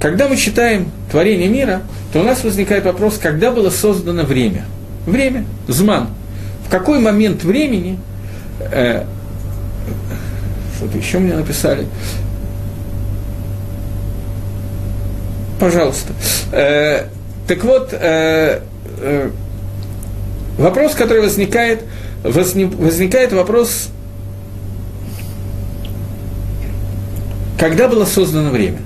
[0.00, 1.82] Когда мы читаем творение мира–
[2.12, 4.64] то у нас возникает вопрос, когда было создано время.
[5.06, 6.08] Время, зман.
[6.66, 7.98] В какой момент времени,
[8.72, 9.04] э,
[10.76, 11.86] что-то еще мне написали,
[15.60, 16.14] пожалуйста.
[16.50, 17.04] Э,
[17.46, 18.60] так вот, э,
[18.98, 19.30] э,
[20.58, 21.84] вопрос, который возникает,
[22.24, 23.90] возникает вопрос,
[27.58, 28.78] когда было создано время.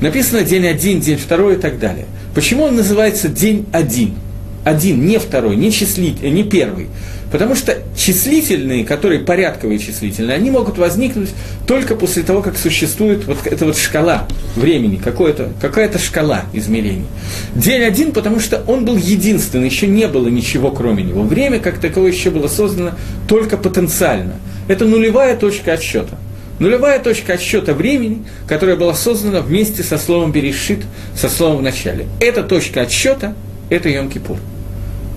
[0.00, 2.06] Написано день один, день второй и так далее.
[2.34, 4.16] Почему он называется день один?
[4.64, 6.88] Один, не второй, не, числить, не первый.
[7.34, 11.30] Потому что числительные, которые порядковые числительные, они могут возникнуть
[11.66, 17.06] только после того, как существует вот эта вот шкала времени, какая-то шкала измерений.
[17.56, 21.22] День один, потому что он был единственный, еще не было ничего кроме него.
[21.24, 22.92] Время как таковое еще было создано
[23.26, 24.34] только потенциально.
[24.68, 26.16] Это нулевая точка отсчета.
[26.60, 30.82] Нулевая точка отсчета времени, которая была создана вместе со словом «берешит»,
[31.16, 32.06] со словом «в начале».
[32.20, 33.34] Эта точка отсчета–
[33.70, 34.38] это Йом-Кипур.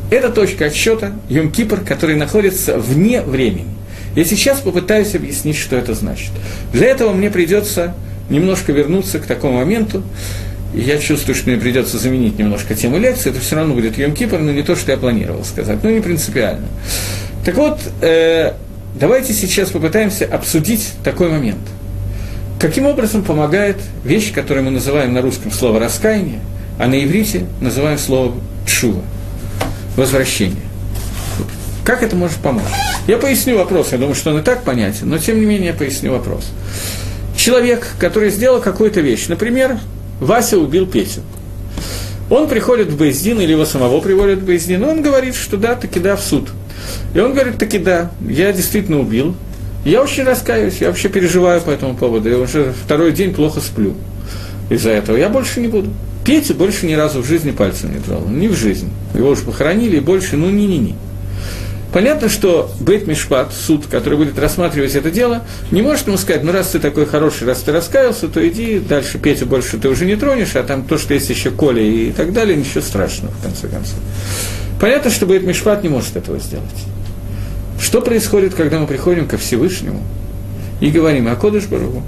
[0.10, 3.68] Это точка отсчета Йом-Кипр, который находится вне времени.
[4.16, 6.32] Я сейчас попытаюсь объяснить, что это значит.
[6.72, 7.93] Для этого мне придется
[8.30, 10.03] немножко вернуться к такому моменту.
[10.74, 13.32] Я чувствую, что мне придется заменить немножко тему лекции.
[13.32, 15.80] Это все равно будет Йом-Кипр, но не то, что я планировал сказать.
[15.84, 16.68] Ну, не принципиально.
[17.45, 18.53] Так вот, э,
[18.99, 21.60] давайте сейчас попытаемся обсудить такой момент.
[22.60, 26.39] Каким образом помогает вещь, которую мы называем на русском слово «раскаяние»,
[26.80, 28.34] а на иврите называем слово
[28.66, 29.03] «чува»
[29.97, 30.61] возвращение.
[31.83, 32.63] Как это может помочь?
[33.07, 35.73] Я поясню вопрос, я думаю, что он и так понятен, но тем не менее я
[35.73, 36.45] поясню вопрос.
[37.35, 39.79] Человек, который сделал какую-то вещь, например,
[40.19, 41.21] Вася убил Петю.
[42.29, 45.75] Он приходит в Боездин, или его самого приводят в Боездин, и он говорит, что да,
[45.75, 46.49] таки да, в суд.
[47.13, 49.35] И он говорит, таки да, я действительно убил,
[49.85, 53.93] я очень раскаиваюсь, я вообще переживаю по этому поводу, я уже второй день плохо сплю
[54.69, 55.89] из-за этого, я больше не буду.
[56.28, 58.89] Петя больше ни разу в жизни пальцем не трогал, ни в жизни.
[59.13, 60.93] Его уже похоронили, и больше, ну, ни-ни-ни.
[61.93, 66.51] Понятно, что Бейт Мишпат, суд, который будет рассматривать это дело, не может ему сказать, ну
[66.51, 70.17] раз ты такой хороший, раз ты раскаялся, то иди дальше, Петю больше ты уже не
[70.17, 73.69] тронешь, а там то, что есть еще Коля и так далее, ничего страшного, в конце
[73.69, 73.97] концов.
[74.82, 76.67] Понятно, что Бейт Мишпат не может этого сделать.
[77.80, 80.03] Что происходит, когда мы приходим ко Всевышнему
[80.82, 82.03] и говорим, а Кодыш Барагу,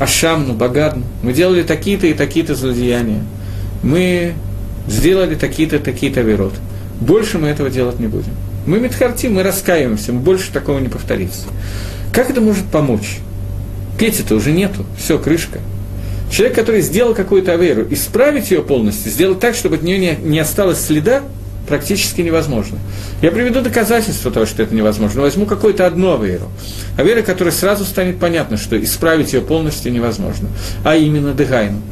[0.00, 3.22] Ашамну, Багадну, мы делали такие-то и такие-то злодеяния,
[3.84, 4.34] мы
[4.88, 6.54] сделали такие-то, такие-то верот.
[7.00, 8.32] Больше мы этого делать не будем.
[8.66, 11.46] Мы медхартим, мы раскаиваемся, мы больше такого не повторится.
[12.12, 13.18] Как это может помочь?
[13.98, 15.60] Пети-то уже нету, все, крышка.
[16.30, 20.38] Человек, который сделал какую-то аверу, исправить ее полностью, сделать так, чтобы от нее не, не
[20.38, 21.22] осталось следа,
[21.68, 22.78] практически невозможно.
[23.22, 25.20] Я приведу доказательства того, что это невозможно.
[25.20, 26.48] Возьму какую-то одну аверу.
[26.96, 30.48] Аверу, которая сразу станет понятно, что исправить ее полностью невозможно.
[30.84, 31.82] А именно Дегайну.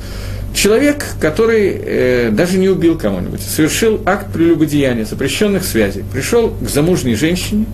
[0.54, 7.14] Человек, который э, даже не убил кого-нибудь, совершил акт прелюбодеяния, запрещенных связей, пришел к замужней
[7.14, 7.66] женщине,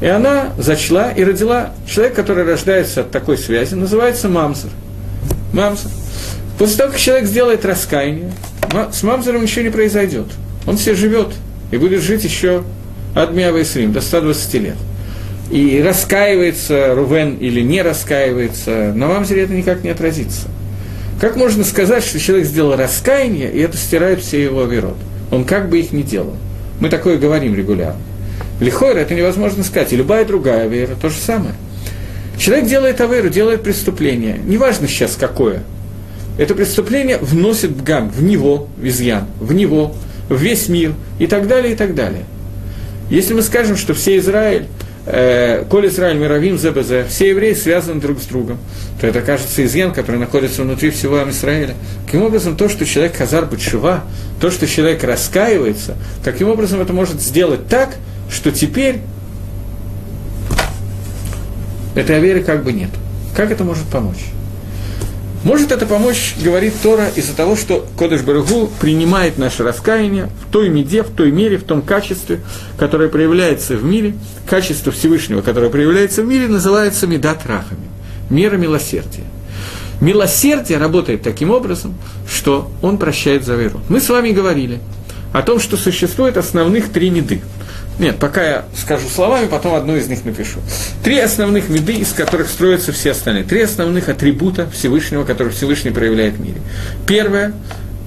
[0.00, 1.70] и она зачла и родила.
[1.88, 4.70] Человек, который рождается от такой связи, называется мамзер.
[5.52, 5.90] Мамзер.
[6.58, 8.32] После того, как человек сделает раскаяние,
[8.92, 10.26] с мамзером ничего не произойдет.
[10.66, 11.28] Он все живет
[11.70, 12.64] и будет жить еще
[13.14, 14.76] от Миавейсрим до 120 лет.
[15.50, 20.48] И раскаивается Рувен или не раскаивается, на мамзере это никак не отразится.
[21.20, 24.96] Как можно сказать, что человек сделал раскаяние, и это стирает все его верот?
[25.32, 26.36] Он как бы их не делал.
[26.80, 28.00] Мы такое говорим регулярно.
[28.60, 31.54] Лихойра это невозможно сказать, и любая другая вера то же самое.
[32.38, 35.62] Человек делает аверу, делает преступление, неважно сейчас какое.
[36.38, 39.94] Это преступление вносит в гам, в него, в изъян, в него,
[40.28, 42.24] в весь мир и так далее, и так далее.
[43.10, 44.66] Если мы скажем, что все Израиль
[45.10, 48.58] э, Коль Израиль Мировим ЗБЗ, все евреи связаны друг с другом,
[49.00, 51.74] то это кажется изъян, который находится внутри всего Израиля.
[52.06, 54.04] Каким образом то, что человек Хазар Бачува,
[54.40, 57.96] то, что человек раскаивается, каким образом это может сделать так,
[58.30, 59.00] что теперь
[61.94, 62.90] этой веры как бы нет.
[63.34, 64.24] Как это может помочь?
[65.44, 70.68] Может это помочь, говорит Тора, из-за того, что Кодыш Барыгу принимает наше раскаяние в той
[70.68, 72.40] меде, в той мере, в том качестве,
[72.76, 74.14] которое проявляется в мире,
[74.48, 77.86] качество Всевышнего, которое проявляется в мире, называется медат рахами,
[78.30, 79.24] мера милосердия.
[80.00, 81.94] Милосердие работает таким образом,
[82.28, 83.80] что он прощает за веру.
[83.88, 84.80] Мы с вами говорили
[85.32, 87.42] о том, что существует основных три меды–
[87.98, 90.60] нет, пока я скажу словами, потом одну из них напишу.
[91.02, 93.44] Три основных меды, из которых строятся все остальные.
[93.44, 96.60] Три основных атрибута Всевышнего, которые Всевышний проявляет в мире.
[97.06, 97.52] Первое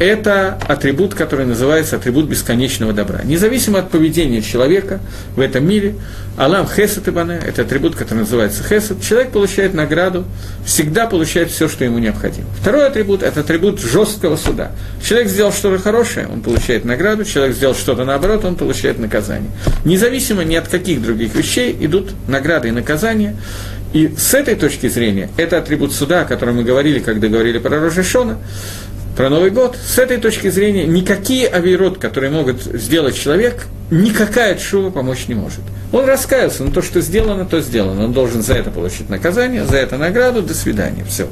[0.02, 3.22] это атрибут, который называется атрибут бесконечного добра.
[3.24, 5.00] Независимо от поведения человека
[5.36, 5.94] в этом мире,
[6.38, 10.26] Алам Хесед Ибане, это атрибут, который называется Хесед, человек получает награду,
[10.66, 12.48] всегда получает все, что ему необходимо.
[12.60, 14.72] Второй атрибут– это атрибут жесткого суда.
[15.08, 19.52] Человек сделал что-то хорошее, он получает награду, человек сделал что-то наоборот, он получает наказание.
[19.86, 23.36] Независимо ни от каких других вещей идут награды и наказания,
[23.94, 27.78] и с этой точки зрения, это атрибут суда, о котором мы говорили, когда говорили про
[27.78, 28.38] Рожешона,
[29.16, 34.90] про Новый год, с этой точки зрения никакие авирот, которые могут сделать человек, никакая чува
[34.90, 35.62] помочь не может.
[35.92, 38.06] Он раскаялся, но то, что сделано, то сделано.
[38.06, 41.28] Он должен за это получить наказание, за это награду, до свидания, все.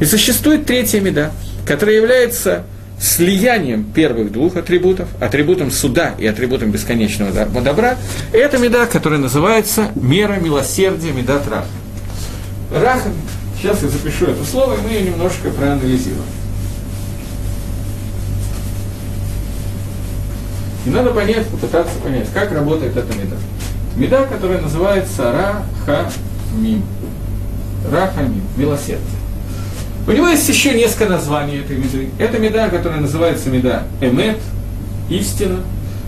[0.00, 1.30] И существует третья меда,
[1.66, 2.64] которая является
[3.00, 7.96] слиянием первых двух атрибутов, атрибутом суда и атрибутом бесконечного добра,
[8.32, 11.66] это меда, которая называется мера милосердия, меда рахам.
[12.72, 13.12] Рахам,
[13.60, 16.24] сейчас я запишу это слово, и мы ее немножко проанализируем.
[20.86, 23.36] И надо понять, попытаться понять, как работает эта меда.
[23.96, 25.32] Меда, которая называется
[25.86, 26.84] Рахамим.
[27.90, 29.06] Рахамим, милосердие.
[30.06, 32.10] У него есть еще несколько названий этой меды.
[32.18, 34.38] Это меда, которая называется меда Эмет,
[35.08, 35.60] истина.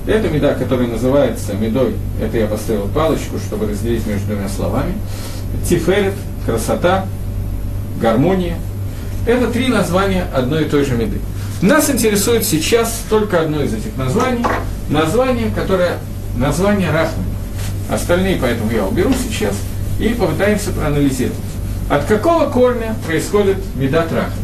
[0.06, 4.94] Это меда, которая называется медой, это я поставил палочку, чтобы разделить между двумя словами.
[5.68, 6.14] Тиферет,
[6.44, 7.06] красота,
[8.00, 8.58] гармония.
[9.26, 11.18] Это три названия одной и той же меды.
[11.62, 14.44] Нас интересует сейчас только одно из этих названий,
[14.90, 15.98] название, которое
[16.36, 17.24] название Рахман.
[17.90, 19.54] Остальные поэтому я уберу сейчас
[19.98, 21.38] и попытаемся проанализировать.
[21.88, 24.34] От какого корня происходит медат рахми?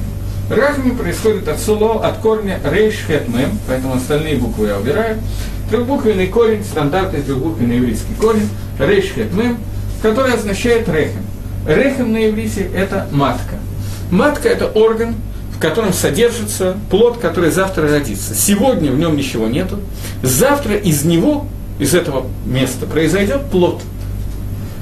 [0.48, 5.18] Рахми происходит от суло, от корня рейш хет мем, поэтому остальные буквы я убираю.
[5.68, 8.48] Трехбуквенный корень, стандартный трехбуквенный еврейский корень,
[8.78, 9.58] рейш хет мем,
[10.00, 11.24] который означает рехем.
[11.66, 13.56] Рехем на иврите– это матка.
[14.10, 15.14] Матка– это орган,
[15.62, 18.34] котором содержится плод, который завтра родится.
[18.34, 19.78] Сегодня в нем ничего нету.
[20.22, 21.46] Завтра из него,
[21.78, 23.80] из этого места, произойдет плод.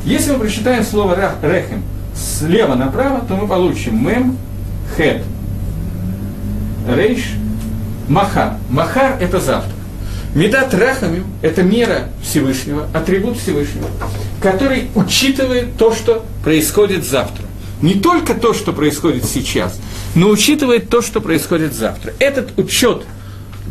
[0.07, 1.83] Если мы прочитаем слово рехем
[2.17, 4.39] слева направо, то мы получим мем,
[4.97, 5.23] хет,
[6.89, 7.35] рейш,
[8.09, 8.55] махар.
[8.71, 9.73] Махар– это завтра.
[10.35, 13.89] Медат рахамим– это мера Всевышнего, атрибут Всевышнего,
[14.41, 17.45] который учитывает то, что происходит завтра.
[17.83, 19.79] Не только то, что происходит сейчас,
[20.15, 22.13] но учитывает то, что происходит завтра.
[22.19, 23.05] Этот учет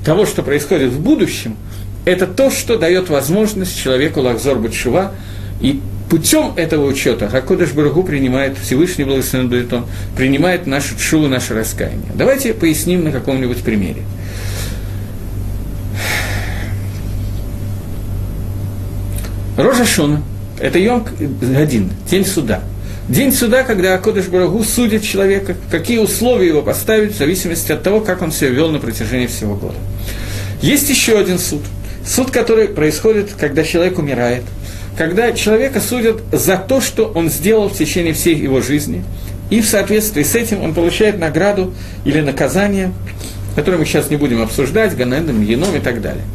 [0.06, 1.58] того, что происходит в будущем,
[2.06, 5.14] это то, что дает возможность человеку Лахзор Батшува
[5.62, 9.86] и путем этого учета Хакодыш Барагу принимает, Всевышний Благословен будет он,
[10.16, 12.12] принимает нашу чуву, наше раскаяние.
[12.16, 14.02] Давайте поясним на каком-нибудь примере.
[19.58, 20.24] Рожа Шона–
[20.60, 21.06] это Йом
[21.58, 22.62] один, день суда.
[23.10, 28.00] День суда, когда Акодыш Барагу судит человека, какие условия его поставить, в зависимости от того,
[28.00, 29.78] как он себя вел на протяжении всего года.
[30.62, 31.62] Есть еще один суд.
[32.06, 34.44] Суд, который происходит, когда человек умирает–
[35.00, 39.06] когда человека судят за то, что он сделал в течение всей его жизни,
[39.50, 42.92] и в соответствии с этим он получает награду или наказание,
[43.56, 46.26] которое мы сейчас не будем обсуждать, Ганедом, Еном и так далее.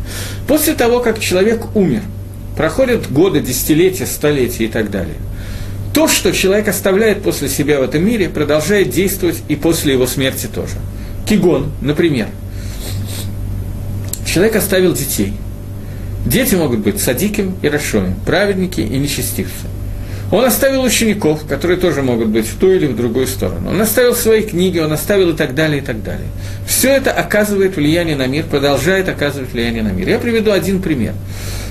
[0.49, 2.01] После того, как человек умер,
[2.57, 5.17] проходят годы, десятилетия, столетия и так далее.
[5.95, 10.49] То, что человек оставляет после себя в этом мире, продолжает действовать и после его смерти
[10.53, 10.75] тоже.
[11.27, 12.27] Кигон, например.
[14.27, 15.33] Человек оставил детей–
[16.25, 19.67] Дети могут быть садиким и рашоем, праведники и нечестивцы.
[20.33, 23.71] Он оставил учеников, которые тоже могут быть в ту или в другую сторону.
[23.71, 26.27] Он оставил свои книги, он оставил и так далее, и так далее.
[26.67, 30.09] Все это оказывает влияние на мир, продолжает оказывать влияние на мир.
[30.09, 31.13] Я приведу один пример.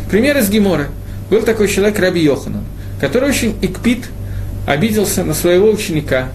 [0.09, 0.87] Пример из Гемора.
[1.31, 2.63] Был такой человек Раби Йоханан,
[3.03, 4.05] который очень икпит,
[4.65, 6.29] обиделся на своего ученика,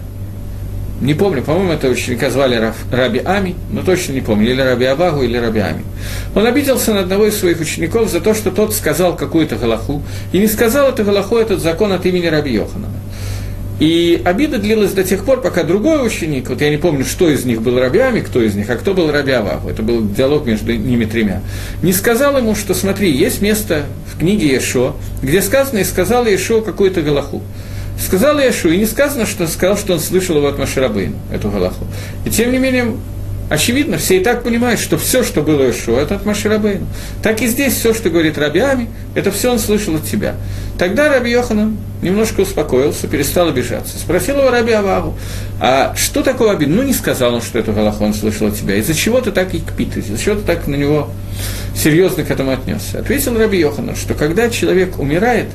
[1.01, 5.23] не помню, по-моему, этого ученика звали Раби Ами, но точно не помню, или Раби Авагу,
[5.23, 5.83] или Раби Ами.
[6.35, 10.37] Он обиделся на одного из своих учеников за то, что тот сказал какую-то галаху, и
[10.37, 12.98] не сказал эту галаху, этот закон от имени Раби Йоханана.
[13.79, 17.45] И обида длилась до тех пор, пока другой ученик, вот я не помню, что из
[17.45, 20.45] них был Раби Ами, кто из них, а кто был Раби Авагу, это был диалог
[20.45, 21.41] между ними тремя,
[21.81, 26.61] не сказал ему, что смотри, есть место в книге Ешо, где сказано, и сказал Ешо
[26.61, 27.41] какую-то галаху.
[27.99, 31.85] Сказал Яшу, и не сказано, что сказал, что он слышал его от Маширабейна, эту Галаху.
[32.25, 32.93] И тем не менее,
[33.49, 36.85] очевидно, все и так понимают, что все, что было Яшу, это от Маширабейна.
[37.21, 40.35] Так и здесь все, что говорит Рабиами, это все он слышал от тебя.
[40.77, 43.97] Тогда Раби Йоханан немножко успокоился, перестал обижаться.
[43.97, 45.17] Спросил его Раби Авагу,
[45.59, 46.69] а что такое обид?
[46.69, 48.75] Ну, не сказал он, что эту Галаху он слышал от тебя.
[48.75, 51.09] Из-за чего ты так и кпит, из-за чего ты так на него
[51.75, 52.99] серьезно к этому отнесся?
[52.99, 55.47] Ответил Раби Йоханан, что когда человек умирает,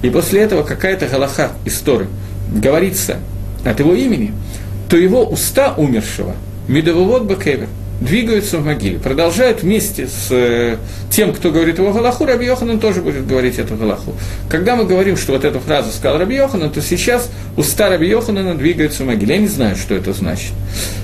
[0.00, 2.08] и после этого какая-то галаха истории
[2.50, 3.18] говорится
[3.64, 4.32] от его имени,
[4.88, 6.34] то его уста умершего,
[6.68, 7.68] медовывод бакевер,
[8.02, 10.76] двигаются в могиле, продолжают вместе с э,
[11.10, 14.14] тем, кто говорит его Галаху, Раби Йоханан тоже будет говорить эту Галаху.
[14.48, 18.54] Когда мы говорим, что вот эту фразу сказал Раби Йоханан, то сейчас уста Раби Йоханана
[18.54, 19.36] двигаются в могиле.
[19.36, 20.52] Я не знаю, что это значит.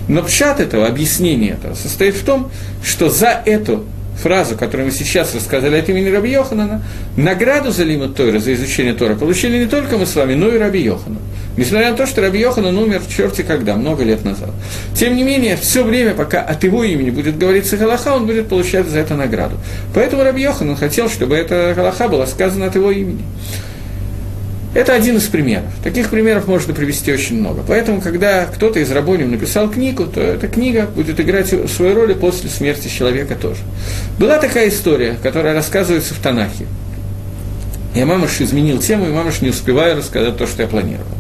[0.09, 2.51] Но пшат этого, объяснение этого состоит в том,
[2.83, 3.85] что за эту
[4.23, 6.83] фразу, которую мы сейчас рассказали от имени Раби Йоханана,
[7.17, 10.59] награду за Лимут Тойра, за изучение Тора, получили не только мы с вами, но и
[10.59, 11.19] Раби Йоханан.
[11.57, 14.51] Несмотря на то, что Раби Йоханан умер в черте когда, много лет назад.
[14.95, 18.87] Тем не менее, все время, пока от его имени будет говориться Галаха, он будет получать
[18.87, 19.57] за это награду.
[19.95, 23.23] Поэтому Раби Йоханан хотел, чтобы эта Галаха была сказана от его имени.
[24.79, 25.73] Это один из примеров.
[25.83, 27.65] Таких примеров можно привести очень много.
[27.67, 32.15] Поэтому, когда кто-то из рабоним написал книгу, то эта книга будет играть свою роль и
[32.15, 33.59] после смерти человека тоже.
[34.21, 36.67] Была такая история, которая рассказывается в Танахе.
[37.97, 41.11] Я мамаш изменил тему, и мамаш не успеваю рассказать то, что я планировал.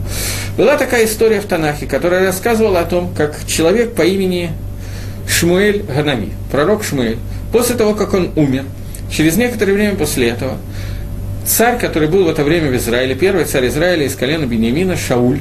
[0.57, 4.53] Была такая история в Танахе, которая рассказывала о том, как человек по имени
[5.29, 7.19] Шмуэль Ганави, пророк Шмуэль,
[7.51, 8.67] после того, как он умер,
[9.11, 10.59] через некоторое время после этого,
[11.49, 15.41] царь, который был в это время в Израиле, первый царь Израиля из колена Бениамина, Шауль,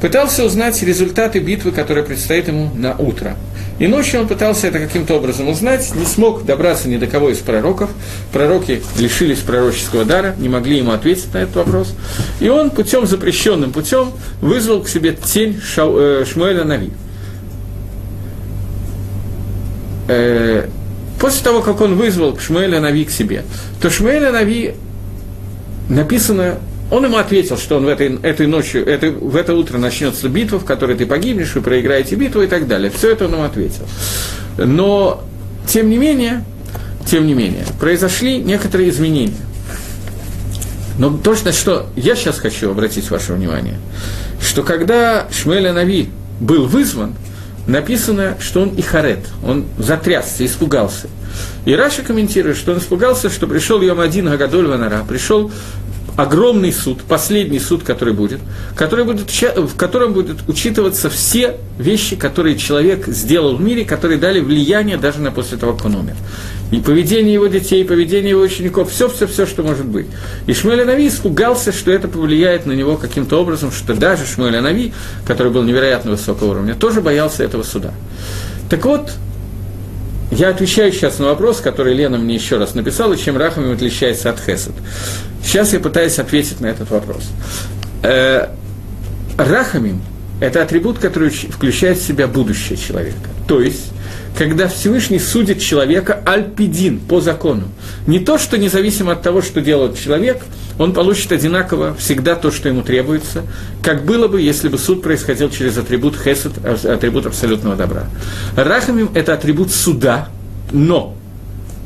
[0.00, 3.36] пытался узнать результаты битвы, которая предстоит ему на утро.
[3.78, 7.38] И ночью он пытался это каким-то образом узнать, не смог добраться ни до кого из
[7.38, 7.90] пророков.
[8.32, 11.94] Пророки лишились пророческого дара, не могли ему ответить на этот вопрос.
[12.40, 16.90] И он путем, запрещенным путем, вызвал к себе тень Шау, э, Шмуэля Нави.
[20.08, 20.68] Э,
[21.20, 23.44] после того, как он вызвал Шмуэля Нави к себе,
[23.82, 24.74] то Шмуэля Нави
[25.88, 26.58] написано,
[26.90, 30.58] он ему ответил, что он в этой, этой ночью, это, в это утро начнется битва,
[30.58, 32.90] в которой ты погибнешь, вы проиграете битву и так далее.
[32.90, 33.86] Все это он ему ответил.
[34.56, 35.24] Но,
[35.66, 36.44] тем не менее,
[37.06, 39.34] тем не менее, произошли некоторые изменения.
[40.98, 43.78] Но точно, что я сейчас хочу обратить ваше внимание,
[44.40, 46.08] что когда Шмеля Нави
[46.40, 47.14] был вызван,
[47.66, 51.08] написано, что он и харет, он затрясся, испугался.
[51.64, 55.50] И Раша комментирует, что он испугался, что пришел Йом один Гагадоль Ванара, пришел
[56.16, 58.40] огромный суд, последний суд, который будет,
[58.74, 64.40] который будет, в котором будут учитываться все вещи, которые человек сделал в мире, которые дали
[64.40, 66.16] влияние даже на после того, как он умер.
[66.72, 70.06] И поведение его детей, и поведение его учеников, все-все-все, что может быть.
[70.46, 74.92] И Шмуэль Анави испугался, что это повлияет на него каким-то образом, что даже Шмуэль Анави,
[75.26, 77.92] который был невероятно высокого уровня, тоже боялся этого суда.
[78.68, 79.12] Так вот,
[80.30, 84.40] я отвечаю сейчас на вопрос, который Лена мне еще раз написала, чем Рахамим отличается от
[84.40, 84.74] Хесед.
[85.42, 87.24] Сейчас я пытаюсь ответить на этот вопрос.
[88.02, 88.48] Э,
[89.38, 90.02] Рахамим–
[90.40, 93.28] это атрибут, который включает в себя будущее человека.
[93.46, 93.92] То есть,
[94.36, 97.64] когда Всевышний судит человека альпидин, по закону.
[98.06, 100.42] Не то, что независимо от того, что делает человек,
[100.78, 103.42] он получит одинаково всегда то, что ему требуется,
[103.82, 108.04] как было бы, если бы суд происходил через атрибут хесед, атрибут абсолютного добра.
[108.56, 110.28] Рахамим– это атрибут суда,
[110.72, 111.16] но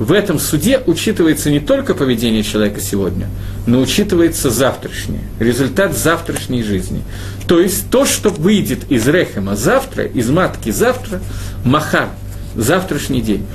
[0.00, 3.28] в этом суде учитывается не только поведение человека сегодня,
[3.66, 7.02] но учитывается завтрашнее, результат завтрашней жизни.
[7.46, 11.20] То есть то, что выйдет из Рехема завтра, из матки завтра,
[11.64, 12.08] Махар,
[12.56, 13.46] завтрашний день,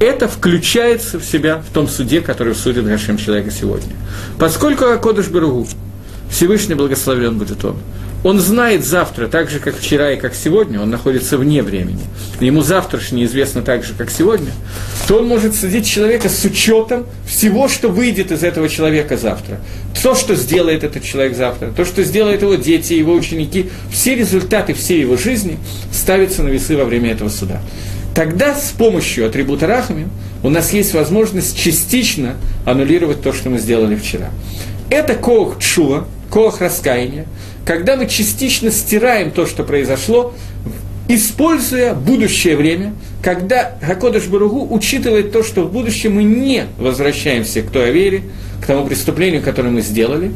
[0.00, 3.92] это включается в себя в том суде, который судит Гашем человека сегодня.
[4.38, 5.68] Поскольку Акодыш Баругу,
[6.30, 7.76] Всевышний благословлен будет он,
[8.22, 12.02] он знает завтра, так же, как вчера и как сегодня, он находится вне времени,
[12.38, 14.52] ему завтрашнее известно так же, как сегодня,
[15.08, 19.58] то он может судить человека с учетом всего, что выйдет из этого человека завтра.
[20.02, 24.74] То, что сделает этот человек завтра, то, что сделают его дети, его ученики, все результаты
[24.74, 25.58] всей его жизни
[25.92, 27.60] ставятся на весы во время этого суда.
[28.20, 30.06] Тогда с помощью атрибута Рахами
[30.42, 34.28] у нас есть возможность частично аннулировать то, что мы сделали вчера.
[34.90, 37.24] Это коах чува, коах раскаяния,
[37.64, 40.34] когда мы частично стираем то, что произошло,
[41.08, 42.92] используя будущее время,
[43.22, 48.24] когда Хакодыш Баругу учитывает то, что в будущем мы не возвращаемся к той вере,
[48.62, 50.30] к тому преступлению, которое мы сделали,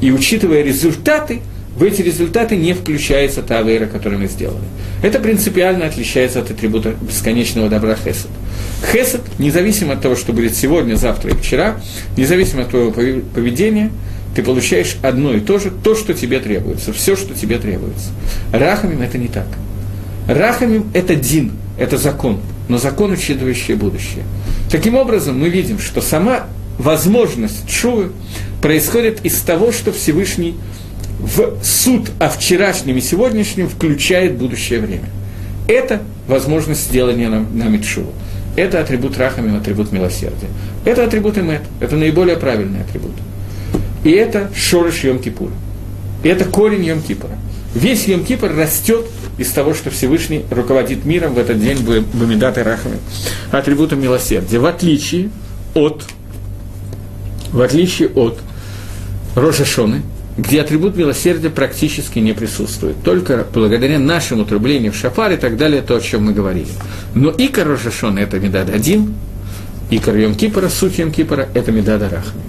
[0.00, 1.42] и учитывая результаты,
[1.78, 4.64] в эти результаты не включается та вера, которую мы сделали.
[5.00, 8.26] Это принципиально отличается от атрибута бесконечного добра Хесед.
[8.92, 11.80] Хесед, независимо от того, что будет сегодня, завтра и вчера,
[12.16, 13.92] независимо от твоего поведения,
[14.34, 18.10] ты получаешь одно и то же, то, что тебе требуется, все, что тебе требуется.
[18.52, 19.46] Рахамим это не так.
[20.26, 24.24] Рахамим– это дин, это закон, но закон, учитывающий будущее.
[24.68, 28.10] Таким образом, мы видим, что сама возможность чувы
[28.60, 30.56] происходит из того, что Всевышний
[31.18, 35.08] в суд о вчерашнем и сегодняшнем включает будущее время.
[35.66, 38.12] Это возможность сделания нам, нами чуву.
[38.56, 40.48] Это атрибут рахамим, атрибут милосердия.
[40.84, 43.12] Это атрибут имет, это наиболее правильный атрибут.
[44.04, 45.52] И это шорыш Йом-Кипура.
[46.22, 47.36] И это корень Йом-Кипура.
[47.74, 49.06] Весь Йом-Кипур растет
[49.36, 51.78] из того, что Всевышний руководит миром в этот день
[52.14, 52.96] Бамидат и Рахами,
[53.52, 55.30] атрибутом милосердия, в отличие
[55.74, 56.04] от,
[57.52, 58.38] в отличие от
[59.36, 60.02] Роша Шоны,
[60.38, 62.96] где атрибут милосердия практически не присутствует.
[63.02, 66.68] Только благодаря нашему трублению в шафар и так далее, то, о чем мы говорили.
[67.14, 69.14] Но и Роша Шоны– это Медад один,
[69.90, 72.40] Икор Йом Кипора, суть Йом Кипора– это Медада Рахми.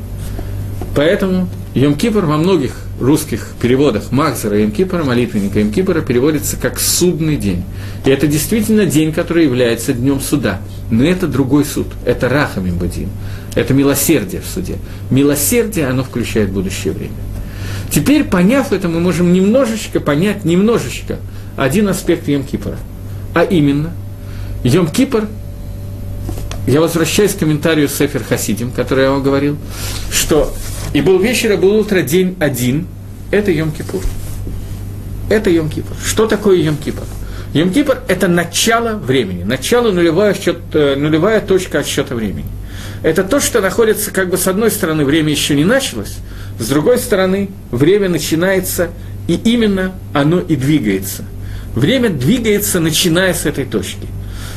[0.95, 6.79] Поэтому Йом Кипр во многих русских переводах Махзера Йом Кипра, молитвенника Йом Кипра, переводится как
[6.79, 7.63] «судный день».
[8.05, 10.61] И это действительно день, который является днем суда.
[10.91, 13.09] Но это другой суд, это Рахамим Бадин,
[13.55, 14.75] это милосердие в суде.
[15.09, 17.13] Милосердие, оно включает будущее время.
[17.91, 21.17] Теперь, поняв это, мы можем немножечко понять, немножечко,
[21.57, 22.77] один аспект Йом Кипра.
[23.33, 23.91] А именно,
[24.63, 25.27] Йом Кипр
[26.67, 29.57] я возвращаюсь к комментарию Сефер Хасидим, который я вам говорил,
[30.11, 30.53] что
[30.93, 32.87] и был вечер, и был утро, день один.
[33.31, 34.03] Это Йом-Кипур.
[35.29, 35.95] Это Йом-Кипур.
[36.03, 37.05] Что такое Йом-Кипур?
[37.53, 42.45] Йом-Кипур– это начало времени, начало нулевая, счет, э, нулевая точка отсчета времени.
[43.01, 46.17] Это то, что находится, как бы, с одной стороны, время еще не началось,
[46.59, 48.89] с другой стороны, время начинается,
[49.27, 51.23] и именно оно и двигается.
[51.73, 54.07] Время двигается, начиная с этой точки.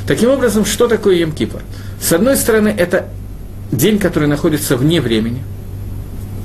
[0.07, 1.62] Таким образом, что такое Йом-Кипур?
[2.00, 3.09] С одной стороны, это
[3.70, 5.42] день, который находится вне времени–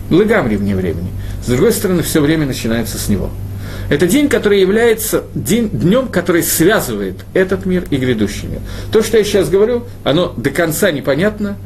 [0.09, 1.09] Лыгамри вне времени.
[1.43, 3.29] С другой стороны, все время начинается с него.
[3.89, 8.59] Это день, который является день, днем, который связывает этот мир и грядущий мир.
[8.91, 11.57] То, что я сейчас говорю, оно до конца непонятно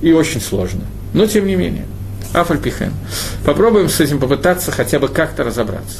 [0.00, 0.82] и очень сложно.
[1.12, 1.84] Но тем не менее.
[2.32, 2.92] Афальпихен.
[3.44, 5.98] Попробуем с этим попытаться хотя бы как-то разобраться.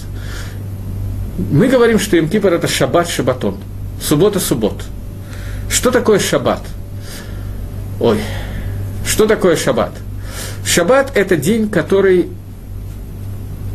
[1.51, 3.59] Мы говорим, что Имкипр– это шаббат шабатон.
[4.03, 4.83] Суббота-суббот.
[5.71, 6.63] Что такое шаббат?
[7.99, 8.21] Ой,
[9.07, 9.93] что такое шаббат?
[10.65, 12.29] Шаббат– это день, который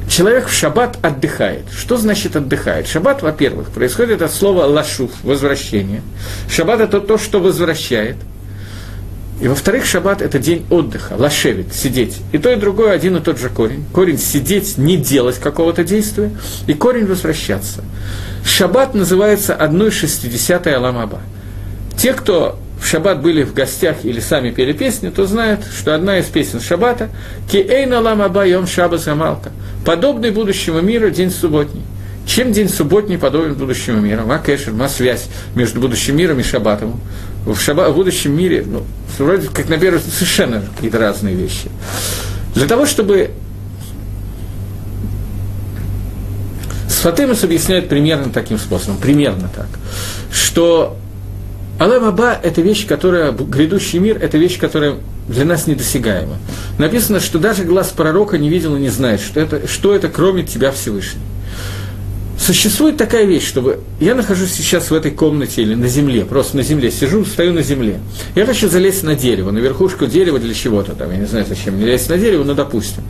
[0.10, 1.66] человек в шаббат отдыхает.
[1.72, 2.88] Что значит отдыхает?
[2.88, 6.02] Шаббат, во-первых, происходит от слова лашуф– возвращение.
[6.50, 8.16] Шаббат– это то, что возвращает.
[9.42, 12.18] И во-вторых, шаббат– это день отдыха, лашевит, сидеть.
[12.32, 13.84] И то, и другое один и тот же корень.
[13.94, 16.32] Корень– сидеть, не делать какого-то действия,
[16.68, 17.84] и корень– возвращаться.
[18.46, 21.20] Шаббат называется одной шестидесятой Аламаба.
[21.98, 26.20] Те, кто в шаббат были в гостях или сами пели песни, то знают, что одна
[26.20, 27.10] из песен шаббата
[27.50, 29.52] «Ки эйна лама байом шаба замалка»
[29.86, 31.84] подобный будущему миру день субботний.
[32.26, 34.26] Чем день субботний подобен будущему миру?
[34.26, 37.00] Ма кэшер, ма связь между будущим миром и шаббатом.
[37.46, 38.84] В, шаба, в будущем мире, ну,
[39.20, 41.70] вроде как на первый совершенно какие-то разные вещи.
[42.56, 43.32] Для того, чтобы
[46.90, 49.68] Сфатемус объясняет примерно таким способом, примерно так,
[50.32, 50.98] что
[51.78, 54.96] Алам это вещь, которая, грядущий мир– это вещь, которая
[55.28, 56.38] для нас недосягаема.
[56.78, 60.44] Написано, что даже глаз пророка не видел и не знает, что это, что это кроме
[60.44, 61.22] тебя Всевышний.
[62.40, 66.64] Существует такая вещь, чтобы я нахожусь сейчас в этой комнате или на земле, просто на
[66.64, 68.00] земле, сижу, стою на земле.
[68.36, 71.76] Я хочу залезть на дерево, на верхушку дерева для чего-то там, я не знаю, зачем
[71.76, 73.04] мне лезть на дерево, но допустим.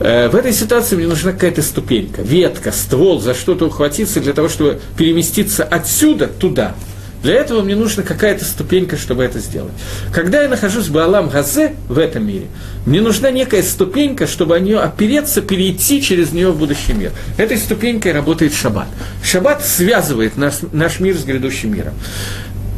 [0.00, 4.48] Э, в этой ситуации мне нужна какая-то ступенька, ветка, ствол, за что-то ухватиться для того,
[4.48, 6.74] чтобы переместиться отсюда туда–
[7.22, 9.72] для этого мне нужна какая-то ступенька, чтобы это сделать.
[10.12, 12.46] Когда я нахожусь в Алам Газе, в этом мире,
[12.86, 17.12] мне нужна некая ступенька, чтобы о нее опереться, перейти через нее в будущий мир.
[17.36, 18.88] Этой ступенькой работает шаббат.
[19.22, 21.94] Шаббат связывает наш, наш мир с грядущим миром.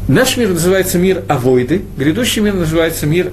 [0.09, 3.31] Наш мир называется мир Авойды, грядущий мир называется мир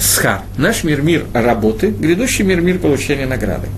[0.00, 0.42] Схар.
[0.56, 3.68] Наш мир– мир работы, грядущий мир– мир получения награды.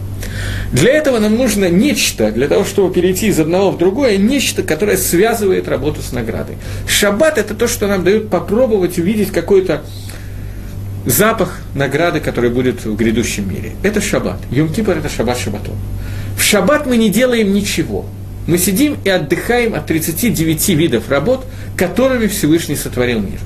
[0.72, 4.96] Для этого нам нужно нечто, для того, чтобы перейти из одного в другое, нечто, которое
[4.96, 6.56] связывает работу с наградой.
[6.86, 9.82] Шаббат– это то, что нам дает попробовать увидеть какой-то
[11.04, 13.72] запах награды, который будет в грядущем мире.
[13.82, 14.38] Это шаббат.
[14.50, 15.76] Йом-Кипр– это шаббат шаббатон.
[16.36, 18.06] В шаббат мы не делаем ничего.
[18.46, 21.44] Мы сидим и отдыхаем от 39 видов работ,
[21.76, 23.38] которыми Всевышний сотворил мир.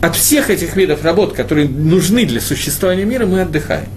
[0.00, 3.88] От всех этих видов работ, которые нужны для существования мира, мы отдыхаем.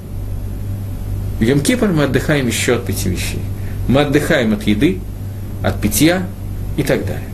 [1.39, 3.41] В Йом-Кипр мы отдыхаем еще от пяти вещей.
[3.87, 4.99] Мы отдыхаем от еды,
[5.63, 6.25] от питья
[6.77, 7.29] и так далее.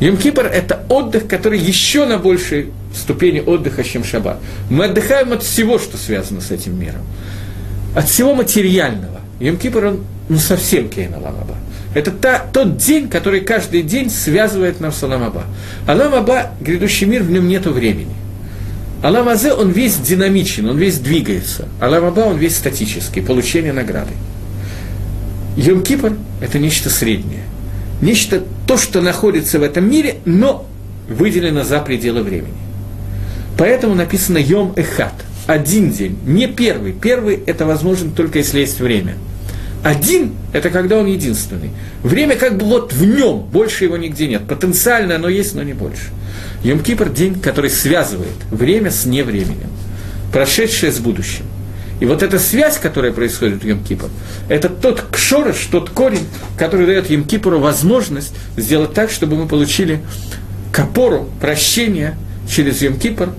[0.00, 4.38] Йом-Кипр– это отдых, который еще на большей ступени отдыха, чем шаббат.
[4.70, 7.02] Мы отдыхаем от всего, что связано с этим миром.
[7.94, 9.20] От всего материального.
[9.38, 11.54] Йом-Кипр, он ну, совсем кейна ламаба.
[11.94, 15.44] Это та, тот день, который каждый день связывает нам с Аламаба.
[15.86, 18.14] Аламаба, грядущий мир, в нем нет времени.
[19.04, 21.68] Алам Азе, он весь динамичен, он весь двигается.
[21.78, 24.14] Алам Аба, он весь статический, получение награды.
[25.58, 27.42] Йом Кипр– это нечто среднее.
[28.00, 30.66] Нечто, то, что находится в этом мире, но
[31.06, 32.56] выделено за пределы времени.
[33.58, 35.12] Поэтому написано Йом Эхат–
[35.46, 36.92] один день, не первый.
[36.94, 39.16] Первый– это возможно только если есть время.
[39.84, 41.70] Один– это когда он единственный.
[42.02, 44.48] Время как бы вот в нем, больше его нигде нет.
[44.48, 46.08] Потенциально оно есть, но не больше.
[46.64, 49.68] Йом-Кипр– день, который связывает время с невременем,
[50.32, 51.44] прошедшее с будущим.
[52.00, 54.08] И вот эта связь, которая происходит в Йом-Кипр,
[54.48, 56.26] это тот кшорыш, тот корень,
[56.56, 60.00] который дает Йом-Кипру возможность сделать так, чтобы мы получили
[60.72, 62.16] капору, прощение
[62.48, 63.34] через Йом-Кипр,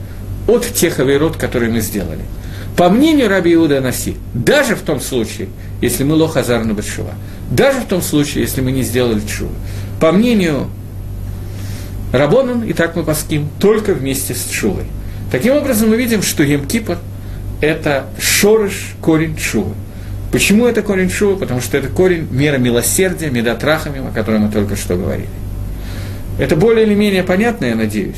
[0.47, 2.21] от тех авирот, которые мы сделали.
[2.77, 5.47] По мнению Раби Иуда Наси, даже в том случае,
[5.85, 7.13] если мы лохазар на Батшува,
[7.49, 9.51] даже в том случае, если мы не сделали чува,
[9.99, 10.67] по мнению
[12.11, 14.85] Рабонан, и так мы паским, только вместе с чувой.
[15.31, 16.99] Таким образом, мы видим, что Емкипа–
[17.61, 19.73] это шорыш, корень чувы.
[20.31, 21.37] Почему это корень шува?
[21.37, 25.29] Потому что это корень мера милосердия, медотрахами, о котором мы только что говорили.
[26.39, 28.15] Это более или менее понятно, я надеюсь.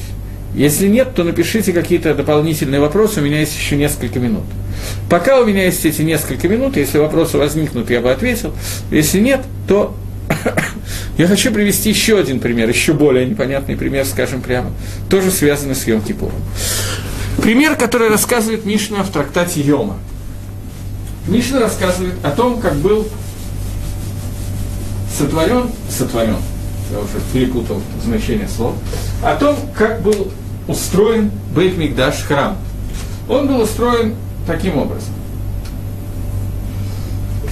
[0.55, 4.43] Если нет, то напишите какие-то дополнительные вопросы, у меня есть еще несколько минут.
[5.09, 8.53] Пока у меня есть эти несколько минут, если вопросы возникнут, я бы ответил.
[8.89, 9.95] Если нет, то
[11.17, 14.71] я хочу привести еще один пример, еще более непонятный пример, скажем прямо,
[15.09, 16.41] тоже связанный с Йом Кипуром.
[17.41, 19.97] Пример, который рассказывает Мишна в трактате Йома.
[21.27, 23.07] Мишна рассказывает о том, как был
[25.17, 26.37] сотворен, сотворен,
[26.91, 28.75] я уже перепутал значение слов,
[29.23, 30.31] о том, как был
[30.67, 32.57] устроен Бейт Мигдаш храм.
[33.29, 34.15] Он был устроен
[34.45, 35.13] таким образом.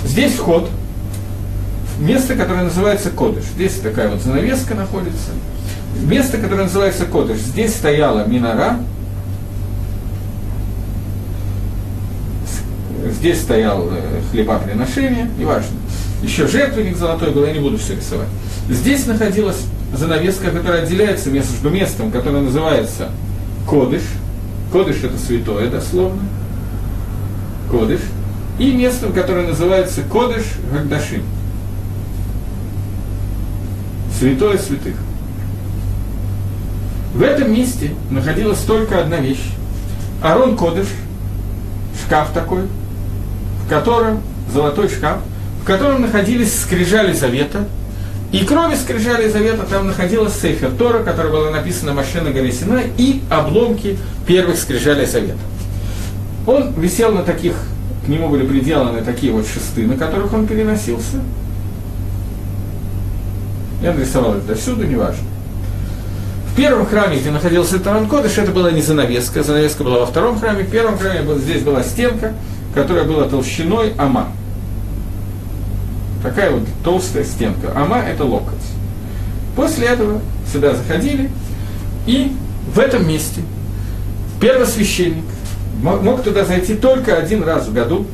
[0.05, 0.69] Здесь вход,
[1.99, 3.43] место, которое называется Кодыш.
[3.55, 5.31] Здесь такая вот занавеска находится.
[6.01, 7.38] Место, которое называется Кодыш.
[7.38, 8.79] Здесь стояла минора,
[13.11, 15.77] здесь стоял э, хлебоприношение, неважно.
[16.21, 18.27] Еще жертвенник золотой был, я не буду все рисовать.
[18.70, 19.63] Здесь находилась
[19.93, 23.09] занавеска, которая отделяется между местом, которое называется
[23.70, 24.01] Кодыш.
[24.72, 26.22] Кодыш это святое дословно.
[27.70, 28.01] Кодыш.
[28.57, 31.24] И местом, которое называется Кодыш Гагдашим.
[34.18, 34.95] Святое святых.
[37.13, 39.51] В этом месте находилась только одна вещь.
[40.22, 40.88] Арон Кодыш,
[42.05, 42.63] шкаф такой,
[43.66, 45.20] в котором, золотой шкаф,
[45.61, 47.68] в котором находились скрижали завета,
[48.32, 53.97] и кроме скрижали завета там находилась Сейфер Тора, которая была написана машина Галисина, и обломки
[54.28, 55.38] первых скрижалей завета.
[56.47, 57.53] Он висел на таких,
[58.05, 61.21] к нему были приделаны такие вот шесты, на которых он переносился.
[63.82, 65.23] Я нарисовал это до сюда, неважно.
[66.51, 70.39] В первом храме, где находился Таран Кодыш, это была не занавеска, занавеска была во втором
[70.39, 72.34] храме, в первом храме здесь была стенка,
[72.73, 74.30] которая была толщиной ама.
[76.26, 77.71] Такая вот толстая стенка.
[77.76, 78.55] Ама– это локоть.
[79.55, 80.21] После этого
[80.51, 81.30] сюда заходили,
[82.07, 82.32] и
[82.73, 83.41] в этом месте
[84.41, 85.23] первосвященник
[85.84, 88.07] мог туда зайти только один раз в году.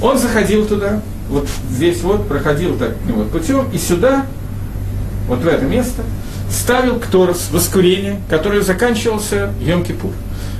[0.00, 4.24] Он заходил туда, вот здесь вот, проходил так ну, вот путем, и сюда,
[5.28, 6.02] вот в это место,
[6.50, 10.12] ставил кторос, воскурение, которое заканчивался Йом-Кипур.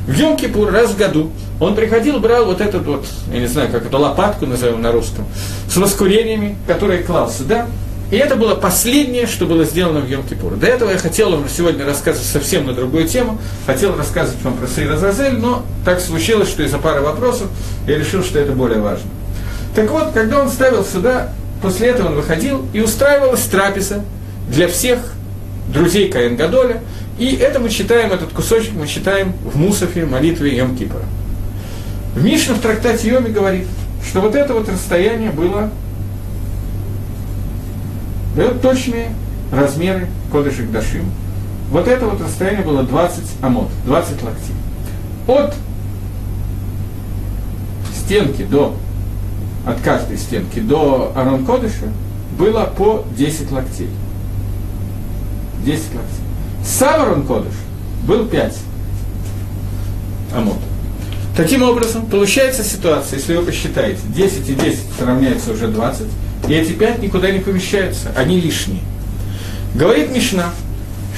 [0.06, 1.30] В Йом-Кипур раз в году
[1.60, 5.24] он приходил, брал вот этот вот, я не знаю, как это, лопатку назовем на русском,
[5.68, 7.66] с воскурениями, которые клал сюда,
[8.10, 10.56] и это было последнее, что было сделано в Йом-Кипур.
[10.56, 14.66] До этого я хотел вам сегодня рассказывать совсем на другую тему, хотел рассказывать вам про
[14.66, 17.48] Зазель, но так случилось, что из-за пары вопросов
[17.88, 19.08] я решил, что это более важно.
[19.74, 21.30] Так вот, когда он ставил сюда,
[21.62, 24.04] после этого он выходил, и устраивалась трапеза
[24.48, 25.00] для всех
[25.72, 26.82] друзей Каин Гадоля,
[27.18, 31.02] и это мы читаем, этот кусочек мы читаем в Мусафе, молитве Йом Кипра.
[32.14, 33.66] В Мишне в трактате Йоми говорит,
[34.04, 35.70] что вот это вот расстояние было,
[38.36, 39.10] дает точные
[39.52, 41.10] размеры Кодышек Дашим.
[41.70, 44.54] Вот это вот расстояние было 20 амот, 20 локтей.
[45.26, 45.54] От
[47.94, 48.76] стенки до,
[49.66, 51.86] от каждой стенки до Арон Кодыша
[52.38, 53.88] было по 10 локтей.
[55.64, 56.23] 10 локтей.
[56.66, 57.52] Саварон Кодыш
[58.06, 58.54] был 5
[60.34, 60.58] амот.
[61.36, 66.06] Таким образом, получается ситуация, если вы посчитаете, 10 и 10 равняется уже 20,
[66.48, 68.82] и эти 5 никуда не помещаются, они лишние.
[69.74, 70.50] Говорит Мишна,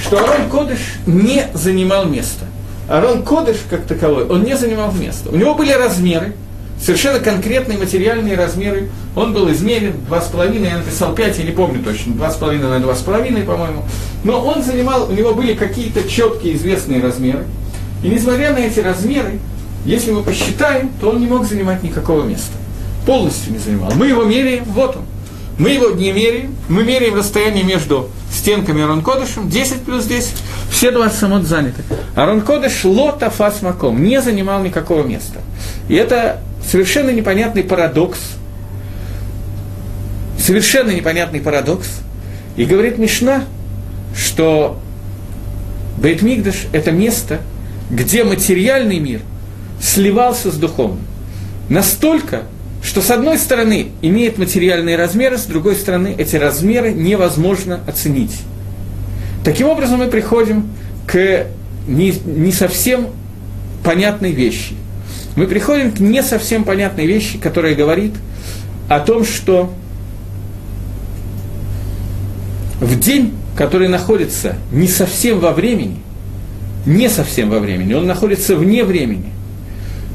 [0.01, 2.45] что Арон Кодыш не занимал места.
[2.89, 5.29] Арон Кодыш, как таковой, он не занимал места.
[5.29, 6.33] У него были размеры,
[6.81, 8.89] совершенно конкретные материальные размеры.
[9.15, 13.83] Он был измерен 2,5, я написал 5, я не помню точно, 2,5 на 2,5, по-моему.
[14.23, 17.45] Но он занимал, у него были какие-то четкие известные размеры.
[18.03, 19.39] И несмотря на эти размеры,
[19.85, 22.53] если мы посчитаем, то он не мог занимать никакого места.
[23.05, 23.91] Полностью не занимал.
[23.95, 25.03] Мы его меряем, вот он.
[25.57, 30.33] Мы его не меряем, мы меряем расстояние между стенками Арон Кодышем, 10 плюс 10,
[30.69, 31.81] все 20 самот заняты.
[32.15, 35.39] Арон Кодыш лота фас маком, не занимал никакого места.
[35.89, 38.19] И это совершенно непонятный парадокс,
[40.39, 41.87] совершенно непонятный парадокс.
[42.55, 43.45] И говорит Мишна,
[44.15, 44.79] что
[45.97, 47.41] Бейтмигдаш– это место,
[47.89, 49.21] где материальный мир
[49.81, 51.01] сливался с духовным.
[51.69, 52.43] Настолько,
[52.83, 58.35] что с одной стороны имеет материальные размеры, с другой стороны эти размеры невозможно оценить.
[59.43, 60.69] Таким образом мы приходим
[61.05, 61.45] к
[61.87, 63.07] не, не совсем
[63.83, 64.75] понятной вещи.
[65.37, 68.13] Мы приходим к не совсем понятной вещи, которая говорит
[68.89, 69.71] о том, что
[72.81, 75.99] в день, который находится не совсем во времени,
[76.87, 79.31] не совсем во времени, он находится вне времени,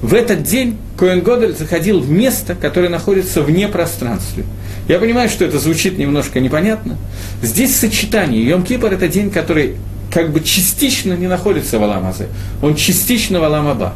[0.02, 4.42] в этот день Коэн Годель заходил в место, которое находится вне пространства.
[4.88, 6.96] Я понимаю, что это звучит немножко непонятно.
[7.42, 8.44] Здесь сочетание.
[8.44, 9.76] Йом-Кипр– это день, который
[10.12, 12.26] как бы частично не находится в Аламазе,
[12.60, 13.94] он частично в Аламаба.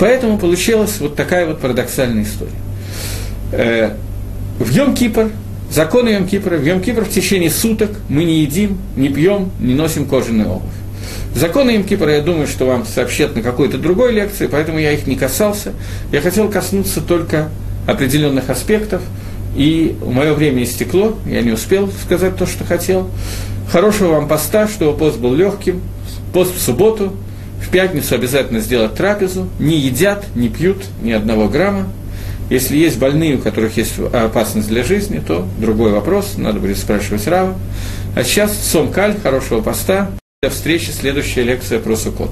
[0.00, 2.52] Поэтому получилась вот такая вот парадоксальная история.
[3.52, 3.90] Э,
[4.58, 5.30] в Йом-Кипр,
[5.70, 10.48] законы Йом-Кипра, в Йом-Кипр в течение суток мы не едим, не пьем, не носим кожаную
[10.48, 10.70] обувь.
[11.34, 15.16] Законы Йом-Кипра, я думаю, что вам сообщат на какой-то другой лекции, поэтому я их не
[15.16, 15.74] касался.
[16.12, 17.50] Я хотел коснуться только
[17.86, 19.02] определенных аспектов,
[19.54, 23.10] и мое время истекло, я не успел сказать то, что хотел.
[23.70, 25.82] Хорошего вам поста, чтобы пост был легким.
[26.32, 27.12] Пост в субботу,
[27.60, 29.48] в пятницу обязательно сделать трапезу.
[29.58, 31.88] Не едят, не пьют ни одного грамма.
[32.48, 37.26] Если есть больные, у которых есть опасность для жизни, то другой вопрос, надо будет спрашивать
[37.28, 37.56] Рава.
[38.16, 40.10] А сейчас Сом Каль, хорошего поста.
[40.42, 42.30] До встречи, следующая лекция про Сукот.